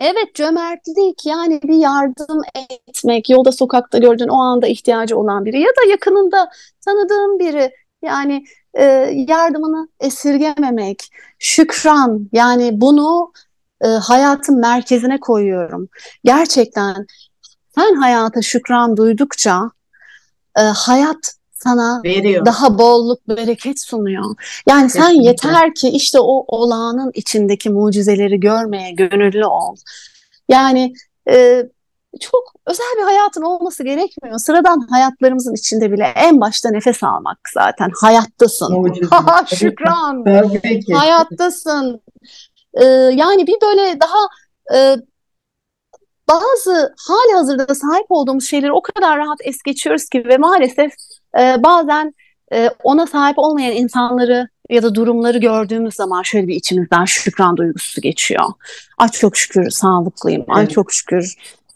[0.00, 5.68] Evet cömertlik yani bir yardım etmek yolda sokakta gördüğün o anda ihtiyacı olan biri ya
[5.68, 6.50] da yakınında
[6.84, 7.70] tanıdığın biri
[8.02, 8.44] yani
[8.74, 8.84] e,
[9.28, 13.32] yardımını esirgememek, şükran yani bunu
[13.80, 15.88] e, hayatın merkezine koyuyorum.
[16.24, 17.06] Gerçekten
[17.78, 19.70] sen hayata şükran duydukça
[20.58, 22.44] e, hayat sana Veriyor.
[22.44, 24.24] daha bolluk, bereket sunuyor.
[24.68, 25.06] Yani Kesinlikle.
[25.06, 29.76] sen yeter ki işte o olağanın içindeki mucizeleri görmeye gönüllü ol.
[30.48, 30.94] Yani
[31.30, 31.62] e,
[32.20, 34.38] çok özel bir hayatın olması gerekmiyor.
[34.38, 37.90] Sıradan hayatlarımızın içinde bile en başta nefes almak zaten.
[38.00, 38.92] Hayattasın.
[39.56, 40.24] Şükran.
[40.92, 42.02] Hayattasın.
[42.74, 44.18] Ee, yani bir böyle daha
[44.74, 44.96] e,
[46.28, 50.92] bazı hali hazırda sahip olduğumuz şeyleri o kadar rahat es geçiyoruz ki ve maalesef
[51.38, 52.14] e, bazen
[52.52, 58.00] e, ona sahip olmayan insanları ya da durumları gördüğümüz zaman şöyle bir içimizden şükran duygusu
[58.00, 58.44] geçiyor.
[58.98, 60.56] Ay çok şükür sağlıklıyım, evet.
[60.56, 61.34] ay çok şükür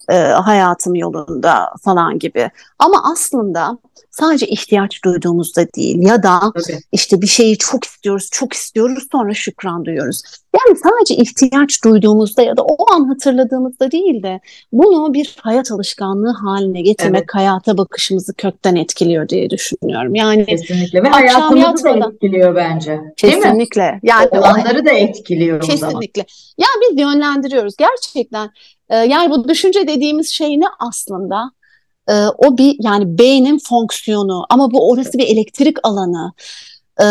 [0.08, 2.50] e, hayatım yolunda falan gibi.
[2.78, 3.78] Ama aslında
[4.20, 6.78] sadece ihtiyaç duyduğumuzda değil ya da Tabii.
[6.92, 10.22] işte bir şeyi çok istiyoruz, çok istiyoruz sonra şükran duyuyoruz.
[10.54, 14.40] Yani sadece ihtiyaç duyduğumuzda ya da o an hatırladığımızda değil de
[14.72, 17.34] bunu bir hayat alışkanlığı haline getirmek evet.
[17.34, 20.14] hayata bakışımızı kökten etkiliyor diye düşünüyorum.
[20.14, 23.00] Yani kesinlikle ve hayatımızı da etkiliyor bence.
[23.16, 24.00] Kesinlikle.
[24.02, 26.20] Yani olanları da etkiliyor Kesinlikle.
[26.58, 28.50] Ya yani biz yönlendiriyoruz gerçekten.
[28.88, 31.50] E, yani bu düşünce dediğimiz şey ne aslında?
[32.10, 36.32] E, o bir yani beynin fonksiyonu ama bu orası bir elektrik alanı.
[37.00, 37.04] Ee,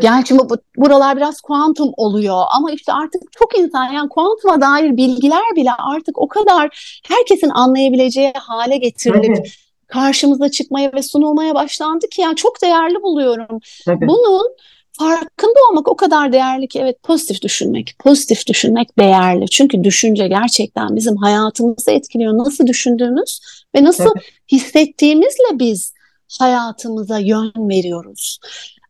[0.00, 5.56] gerçi bu, buralar biraz kuantum oluyor ama işte artık çok insan yani kuantuma dair bilgiler
[5.56, 9.46] bile artık o kadar herkesin anlayabileceği hale getirilip
[9.86, 13.60] karşımıza çıkmaya ve sunulmaya başlandı ki yani çok değerli buluyorum.
[13.84, 14.06] Tabii.
[14.06, 14.46] Bunun
[14.98, 19.48] farkında olmak o kadar değerli ki evet pozitif düşünmek, pozitif düşünmek değerli.
[19.48, 22.38] Çünkü düşünce gerçekten bizim hayatımızı etkiliyor.
[22.38, 23.40] Nasıl düşündüğümüz
[23.74, 24.10] ve nasıl
[24.52, 25.92] hissettiğimizle biz
[26.38, 28.38] hayatımıza yön veriyoruz.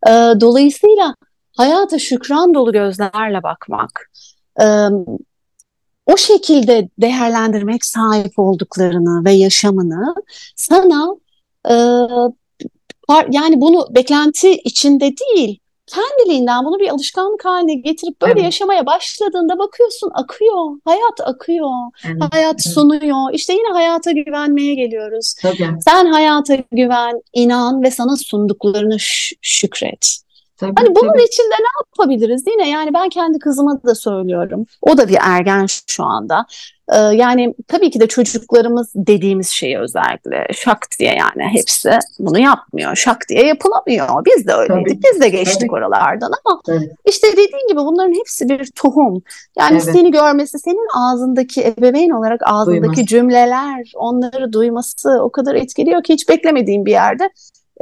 [0.06, 1.14] Ee, dolayısıyla
[1.56, 4.10] hayata şükran dolu gözlerle bakmak,
[4.60, 4.64] e,
[6.06, 10.14] o şekilde değerlendirmek sahip olduklarını ve yaşamını
[10.56, 11.16] sana
[11.70, 11.74] e,
[13.30, 15.58] yani bunu beklenti içinde değil
[15.94, 18.44] kendiliğinden bunu bir alışkanlık haline getirip böyle evet.
[18.44, 21.70] yaşamaya başladığında bakıyorsun akıyor, hayat akıyor,
[22.06, 22.22] evet.
[22.32, 22.74] hayat evet.
[22.74, 23.32] sunuyor.
[23.32, 25.34] İşte yine hayata güvenmeye geliyoruz.
[25.42, 25.70] Tabii.
[25.80, 28.96] Sen hayata güven, inan ve sana sunduklarını
[29.42, 30.27] şükret.
[30.58, 31.22] Tabii, hani bunun tabii.
[31.22, 32.44] içinde ne yapabiliriz?
[32.46, 34.66] Yine yani ben kendi kızıma da söylüyorum.
[34.82, 36.46] O da bir ergen şu anda.
[36.92, 42.96] Ee, yani tabii ki de çocuklarımız dediğimiz şeyi özellikle şak diye yani hepsi bunu yapmıyor.
[42.96, 44.24] Şak diye yapılamıyor.
[44.26, 45.04] Biz de öyleydik.
[45.04, 45.72] Biz de geçtik tabii.
[45.72, 46.90] oralardan ama tabii.
[47.04, 49.22] işte dediğin gibi bunların hepsi bir tohum.
[49.58, 49.94] Yani evet.
[49.94, 53.06] seni görmesi, senin ağzındaki ebeveyn olarak ağzındaki Duymaz.
[53.06, 57.30] cümleler, onları duyması o kadar etkiliyor ki hiç beklemediğim bir yerde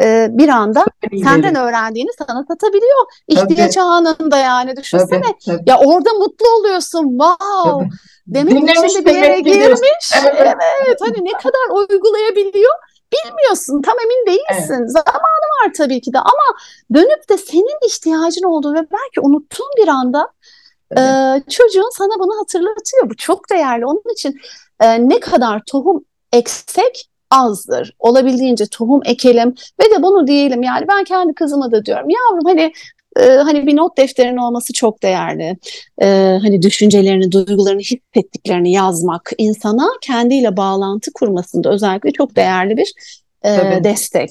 [0.02, 1.66] e, bir anda tabii senden benim.
[1.66, 3.06] öğrendiğini sana satabiliyor.
[3.28, 3.84] İhtiyaç tabii.
[3.84, 5.22] anında yani düşünsene.
[5.22, 5.70] Tabii, tabii.
[5.70, 7.08] Ya orada mutlu oluyorsun.
[7.08, 7.70] Wow.
[7.70, 7.88] Tabii.
[8.26, 10.12] Demek Dinlemiş, içinde bir yere girmiş.
[10.22, 10.56] Evet.
[10.86, 10.98] evet.
[11.00, 12.72] Hani ne kadar uygulayabiliyor
[13.12, 13.82] bilmiyorsun.
[13.82, 14.80] Tam emin değilsin.
[14.80, 14.90] Evet.
[14.90, 16.58] Zamanı var tabii ki de ama
[16.94, 20.28] dönüp de senin ihtiyacın olduğu ve belki unuttuğun bir anda
[20.96, 21.50] evet.
[21.50, 23.10] çocuğun sana bunu hatırlatıyor.
[23.10, 23.86] Bu çok değerli.
[23.86, 24.34] Onun için
[24.80, 27.92] e, ne kadar tohum eksek azdır.
[27.98, 32.72] Olabildiğince tohum ekelim ve de bunu diyelim yani ben kendi kızıma da diyorum yavrum hani
[33.20, 35.56] e, hani bir not defterinin olması çok değerli.
[36.02, 36.06] E,
[36.42, 42.92] hani düşüncelerini, duygularını, hissettiklerini yazmak insana kendiyle bağlantı kurmasında özellikle çok değerli bir
[43.44, 44.30] e, destek.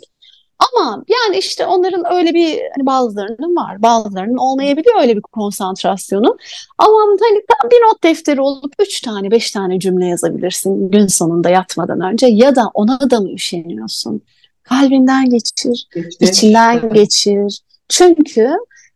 [0.60, 6.38] Ama yani işte onların öyle bir hani bazılarının var, bazılarının olmayabiliyor öyle bir konsantrasyonu.
[6.78, 7.42] Ama hani
[7.72, 12.56] bir not defteri olup üç tane, beş tane cümle yazabilirsin gün sonunda yatmadan önce ya
[12.56, 14.22] da ona da mı üşeniyorsun?
[14.64, 16.28] Kalbinden geçir, geçir.
[16.28, 17.62] içinden geçir.
[17.90, 18.52] Çünkü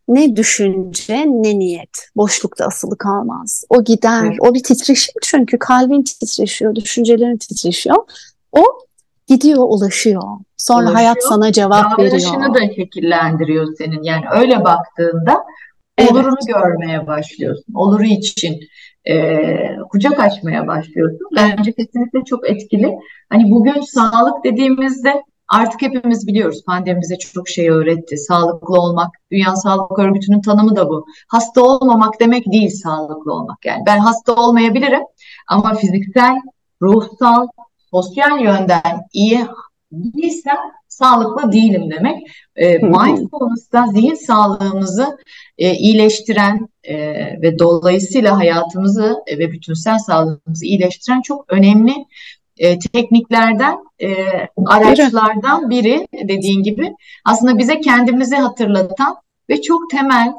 [0.08, 3.64] ne düşünce ne niyet boşlukta asılı kalmaz.
[3.68, 4.36] O gider, evet.
[4.40, 7.96] o bir titreşim çünkü kalbin titreşiyor, düşüncelerin titreşiyor.
[9.30, 10.22] Gidiyor, ulaşıyor.
[10.56, 12.20] Sonra ulaşıyor, hayat sana cevap veriyor.
[12.20, 14.02] Davranışını da şekillendiriyor senin.
[14.02, 15.44] Yani öyle baktığında
[15.98, 16.12] evet.
[16.12, 17.74] olurunu görmeye başlıyorsun.
[17.74, 18.60] Oluru için
[19.08, 19.36] e,
[19.90, 21.26] kucak açmaya başlıyorsun.
[21.36, 22.94] Bence kesinlikle çok etkili.
[23.28, 28.16] Hani bugün sağlık dediğimizde artık hepimiz biliyoruz pandemi bize çok şey öğretti.
[28.16, 31.06] Sağlıklı olmak, Dünya Sağlık Örgütü'nün tanımı da bu.
[31.28, 33.66] Hasta olmamak demek değil sağlıklı olmak.
[33.66, 35.02] Yani ben hasta olmayabilirim
[35.48, 36.36] ama fiziksel,
[36.82, 37.46] ruhsal,
[37.90, 39.46] sosyal yönden iyi
[39.92, 40.56] değilsem
[40.88, 42.26] sağlıklı değilim demek.
[42.56, 45.18] E, mindfulness da zihin sağlığımızı
[45.58, 46.96] e, iyileştiren e,
[47.42, 51.94] ve dolayısıyla hayatımızı e, ve bütünsel sağlığımızı iyileştiren çok önemli
[52.58, 54.14] e, tekniklerden, e,
[54.66, 56.94] araçlardan biri dediğin gibi.
[57.24, 59.16] Aslında bize kendimizi hatırlatan
[59.48, 60.32] ve çok temel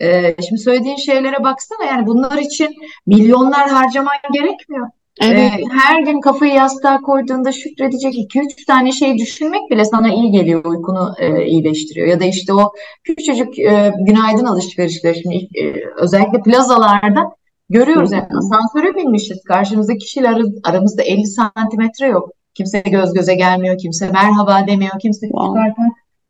[0.00, 2.76] e, şimdi söylediğin şeylere baksana yani bunlar için
[3.06, 4.88] milyonlar harcaman gerekmiyor.
[5.20, 5.38] Evet.
[5.38, 10.64] Ee, her gün kafayı yastığa koyduğunda şükredecek 2-3 tane şey düşünmek bile sana iyi geliyor,
[10.64, 12.06] uykunu e, iyileştiriyor.
[12.06, 12.72] Ya da işte o
[13.04, 17.30] küçücük e, günaydın alışverişleri şimdi e, özellikle plazalarda
[17.70, 18.12] görüyoruz.
[18.12, 19.44] Yani asansöre binmişiz.
[19.44, 22.30] Karşımızdaki kişiler aramızda 50 santimetre yok.
[22.54, 25.60] Kimse göz göze gelmiyor, kimse merhaba demiyor, kimse wow.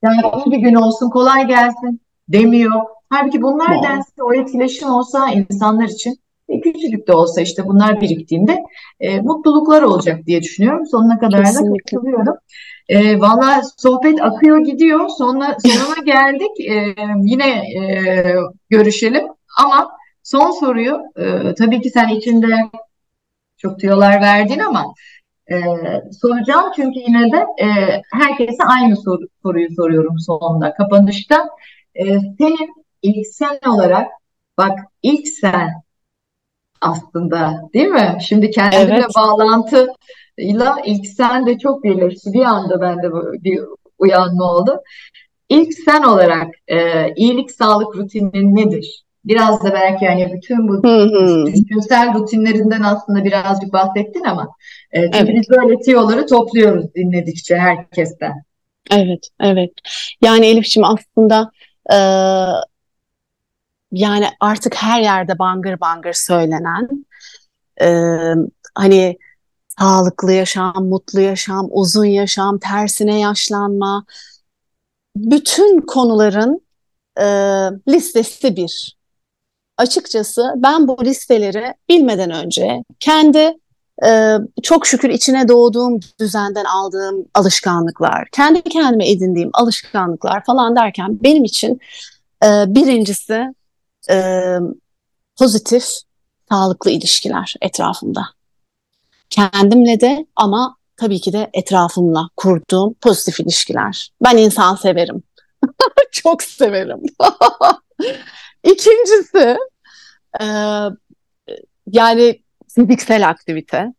[0.03, 2.83] yani iyi bir gün olsun, kolay gelsin demiyor.
[3.11, 3.89] Halbuki bunlar wow.
[3.89, 8.63] dense o etkileşim olsa insanlar için e, küçücük de olsa işte bunlar biriktiğinde
[9.01, 10.87] e, mutluluklar olacak diye düşünüyorum.
[10.87, 11.75] Sonuna kadar Kesinlikle.
[11.75, 12.35] da katılıyorum.
[12.89, 15.09] E, Valla sohbet akıyor gidiyor.
[15.19, 16.61] Sonuna, sonuna geldik.
[16.71, 18.35] E, yine e,
[18.71, 19.25] görüşelim.
[19.65, 19.89] Ama
[20.23, 22.47] son soruyu e, tabii ki sen içinde
[23.57, 24.95] çok tüyolar verdin ama
[25.51, 25.57] e,
[26.21, 27.67] soracağım çünkü yine de e,
[28.13, 30.75] herkese aynı soru, soruyu soruyorum sonunda.
[30.75, 31.49] Kapanışta
[31.95, 32.05] e,
[32.39, 34.09] senin ilk sen olarak
[34.59, 35.84] bak ilk sen
[36.81, 38.19] aslında değil mi?
[38.29, 39.05] Şimdi kendimle evet.
[39.17, 42.33] bağlantıyla ilk sen de çok birleşti.
[42.33, 43.13] Bir anda bende
[43.45, 43.61] bir
[43.99, 44.81] uyanma oldu.
[45.49, 49.05] İlk sen olarak e, iyilik sağlık rutinin nedir?
[49.25, 50.83] Biraz da belki yani bütün bu
[51.47, 54.49] düşünsel rutinlerinden aslında birazcık bahsettin ama
[54.93, 55.35] e, çünkü evet.
[55.35, 58.33] biz böyle tiyoları topluyoruz dinledikçe herkesten.
[58.91, 59.71] Evet, evet.
[60.23, 61.51] Yani Elif'ciğim aslında
[61.93, 61.99] e,
[63.95, 67.07] yani artık her yerde bangır bangır söylenen
[67.81, 67.89] e,
[68.75, 69.19] hani
[69.79, 74.05] sağlıklı yaşam, mutlu yaşam, uzun yaşam, tersine yaşlanma
[75.17, 76.61] bütün konuların
[77.21, 77.25] e,
[77.89, 78.97] listesi bir.
[79.79, 83.59] Açıkçası ben bu listeleri bilmeden önce kendi
[84.07, 91.45] e, çok şükür içine doğduğum düzenden aldığım alışkanlıklar, kendi kendime edindiğim alışkanlıklar falan derken benim
[91.45, 91.81] için
[92.45, 93.55] e, birincisi
[94.11, 94.59] e,
[95.39, 95.85] pozitif,
[96.49, 98.23] sağlıklı ilişkiler etrafımda.
[99.31, 104.13] Kendimle de ama tabii ki de etrafımla kurduğum pozitif ilişkiler.
[104.25, 105.23] Ben insan severim.
[106.13, 107.03] Çok severim.
[108.65, 109.57] İkincisi
[110.41, 110.47] e,
[111.87, 112.43] yani
[112.75, 113.93] fiziksel aktivite.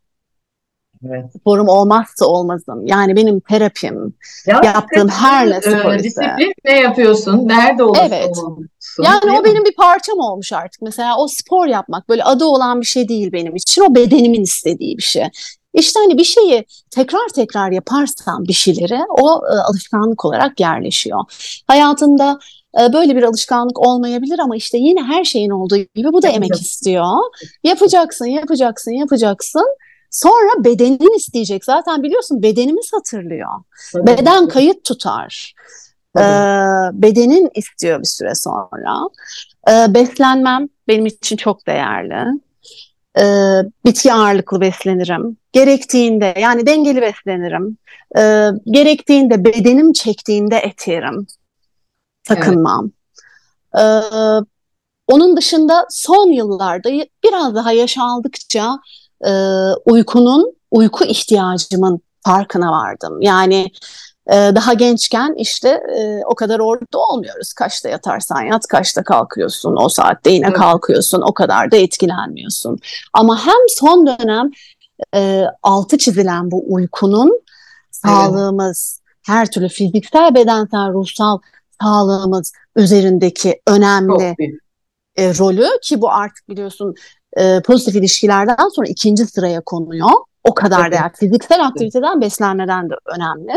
[1.07, 1.25] Evet.
[1.39, 2.85] Sporum olmazsa olmazım.
[2.85, 4.13] Yani benim terapim,
[4.47, 8.37] ya, yaptığım her ne spor e, Disiplin ne yapıyorsun, nerede olursa evet.
[9.03, 9.45] Yani o mi?
[9.45, 10.81] benim bir parçam olmuş artık.
[10.81, 13.81] Mesela o spor yapmak böyle adı olan bir şey değil benim için.
[13.81, 15.29] O bedenimin istediği bir şey.
[15.73, 21.19] İşte hani bir şeyi tekrar tekrar yaparsam bir şeyleri o e, alışkanlık olarak yerleşiyor.
[21.67, 22.39] Hayatında
[22.81, 26.61] e, böyle bir alışkanlık olmayabilir ama işte yine her şeyin olduğu gibi bu da emek
[26.61, 27.05] istiyor.
[27.63, 29.65] Yapacaksın, yapacaksın, yapacaksın.
[30.11, 31.65] Sonra bedenin isteyecek.
[31.65, 33.49] Zaten biliyorsun bedenimiz hatırlıyor.
[33.93, 34.07] Tabii.
[34.07, 35.53] Beden kayıt tutar.
[36.17, 36.21] Ee,
[36.93, 39.09] bedenin istiyor bir süre sonra.
[39.69, 42.39] Ee, beslenmem benim için çok değerli.
[43.19, 45.37] Ee, bitki ağırlıklı beslenirim.
[45.51, 47.77] Gerektiğinde yani dengeli beslenirim.
[48.17, 51.27] Ee, gerektiğinde bedenim çektiğinde et yerim.
[52.27, 52.91] Sakınmam.
[53.73, 54.13] Evet.
[54.13, 54.45] Ee,
[55.07, 56.89] onun dışında son yıllarda
[57.23, 58.79] biraz daha yaş aldıkça
[59.25, 59.31] e,
[59.85, 63.21] uykunun, uyku ihtiyacımın farkına vardım.
[63.21, 63.69] Yani e,
[64.29, 67.53] daha gençken işte e, o kadar orada olmuyoruz.
[67.53, 70.57] Kaçta yatarsan yat, kaçta kalkıyorsun, o saatte yine evet.
[70.57, 72.79] kalkıyorsun, o kadar da etkilenmiyorsun.
[73.13, 74.51] Ama hem son dönem
[75.15, 77.41] e, altı çizilen bu uykunun
[77.91, 79.27] sağlığımız, evet.
[79.27, 81.39] her türlü fiziksel, bedensel, ruhsal
[81.81, 84.35] sağlığımız üzerindeki önemli
[85.15, 86.95] e, rolü ki bu artık biliyorsun
[87.37, 90.09] e, pozitif ilişkilerden sonra ikinci sıraya konuyor.
[90.49, 90.91] O kadar evet.
[90.91, 91.11] değer.
[91.19, 93.53] Fiziksel aktiviteden, beslenmeden de önemli.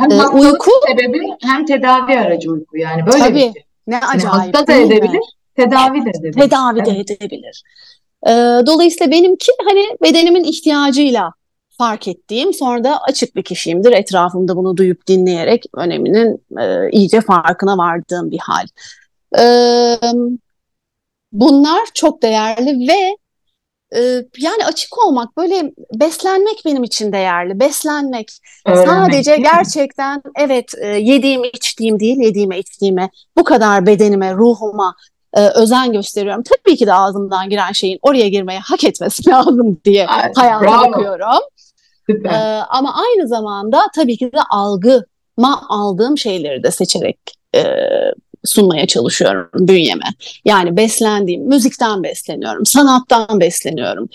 [0.00, 3.52] Hem ee, uyku sebebi hem tedavi aracı uyku yani böyle tabii, bir şey.
[3.86, 4.54] Ne yani acayip.
[4.54, 5.20] Hasta da edebilir,
[5.56, 6.42] tedavi de edebilir.
[6.42, 7.10] Tedavi de evet.
[7.10, 7.62] edebilir.
[8.26, 8.30] Ee,
[8.66, 11.32] dolayısıyla benimki hani bedenimin ihtiyacıyla
[11.78, 13.92] fark ettiğim sonra da açık bir kişiyimdir.
[13.92, 18.66] Etrafımda bunu duyup dinleyerek öneminin e, iyice farkına vardığım bir hal.
[19.38, 19.44] E,
[21.32, 23.16] bunlar çok değerli ve
[23.94, 24.00] e,
[24.38, 27.60] yani açık olmak böyle beslenmek benim için değerli.
[27.60, 28.32] Beslenmek
[28.66, 34.94] Öğrenmek, sadece gerçekten evet e, yediğim içtiğim değil yediğime içtiğime bu kadar bedenime ruhuma
[35.34, 36.42] e, özen gösteriyorum.
[36.42, 41.42] Tabii ki de ağzımdan giren şeyin oraya girmeye hak etmesi lazım diye Ay, hayata bakıyorum.
[42.08, 42.36] Ee,
[42.68, 47.18] ama aynı zamanda tabii ki de algıma aldığım şeyleri de seçerek
[47.54, 47.62] e,
[48.44, 50.04] sunmaya çalışıyorum bünyeme.
[50.44, 54.08] Yani beslendiğim, müzikten besleniyorum, sanattan besleniyorum.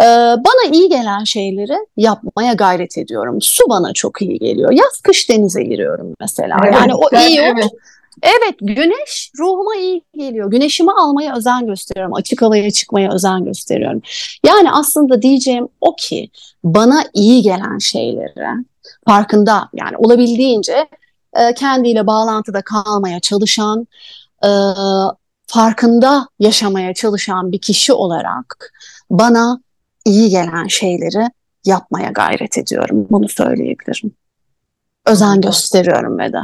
[0.00, 0.04] Ee,
[0.38, 3.38] bana iyi gelen şeyleri yapmaya gayret ediyorum.
[3.42, 4.72] Su bana çok iyi geliyor.
[4.72, 6.56] Yaz kış denize giriyorum mesela.
[6.64, 7.70] Evet, yani o iyi evet.
[8.22, 10.50] Evet, güneş ruhuma iyi geliyor.
[10.50, 12.14] Güneşimi almaya özen gösteriyorum.
[12.14, 14.02] Açık havaya çıkmaya özen gösteriyorum.
[14.46, 16.30] Yani aslında diyeceğim o ki
[16.64, 18.64] bana iyi gelen şeyleri
[19.06, 20.86] farkında yani olabildiğince
[21.36, 23.86] e, kendiyle bağlantıda kalmaya çalışan,
[24.44, 24.50] e,
[25.46, 28.72] farkında yaşamaya çalışan bir kişi olarak
[29.10, 29.60] bana
[30.04, 31.26] iyi gelen şeyleri
[31.64, 33.06] yapmaya gayret ediyorum.
[33.10, 34.12] Bunu söyleyebilirim.
[35.06, 36.38] Özen gösteriyorum ve de.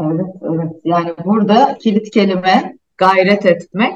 [0.00, 0.72] Evet, evet.
[0.84, 3.94] Yani burada kilit kelime gayret etmek,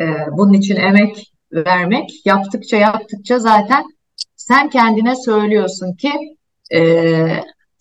[0.00, 3.84] e, bunun için emek vermek, yaptıkça yaptıkça zaten
[4.36, 6.12] sen kendine söylüyorsun ki
[6.74, 6.80] e,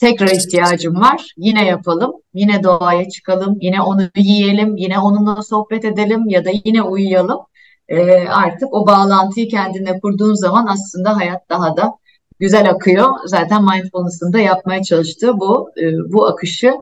[0.04, 6.30] tekrar ihtiyacım var, yine yapalım, yine doğaya çıkalım, yine onu yiyelim, yine onunla sohbet edelim
[6.30, 7.39] ya da yine uyuyalım.
[7.88, 11.93] E, artık o bağlantıyı kendine kurduğun zaman aslında hayat daha da
[12.39, 13.10] güzel akıyor.
[13.26, 15.84] Zaten mindfulness'ın da yapmaya çalıştığı bu e,
[16.14, 16.74] bu akışı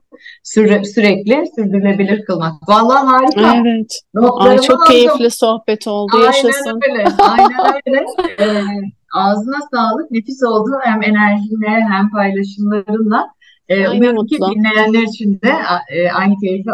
[0.44, 2.54] süre, sürekli sürdürülebilir kılmak.
[2.70, 3.56] Vallahi harika.
[3.56, 4.02] Evet.
[4.40, 4.94] Ay, çok aldım.
[4.94, 6.12] keyifli sohbet oldu.
[6.14, 6.80] Aynen Yaşasın.
[6.90, 7.06] öyle.
[7.20, 8.06] Aynen öyle.
[8.40, 10.12] ee, ağzına sağlık.
[10.12, 10.72] Nefis oldu.
[10.84, 13.28] Hem enerjinle hem paylaşımlarınla.
[13.70, 15.54] Ee, umarım ki dinleyenler için de
[15.90, 16.70] e, aynı keyfi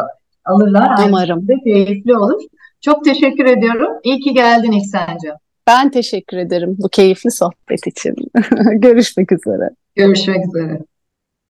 [0.46, 1.08] alırlar.
[1.08, 1.46] Umarım.
[1.50, 2.42] Aynı keyifli olur.
[2.82, 3.92] Çok teşekkür ediyorum.
[4.04, 5.36] İyi ki geldin İhsan'cığım.
[5.68, 8.16] Ben teşekkür ederim bu keyifli sohbet için.
[8.76, 9.70] Görüşmek üzere.
[9.96, 10.80] Görüşmek üzere.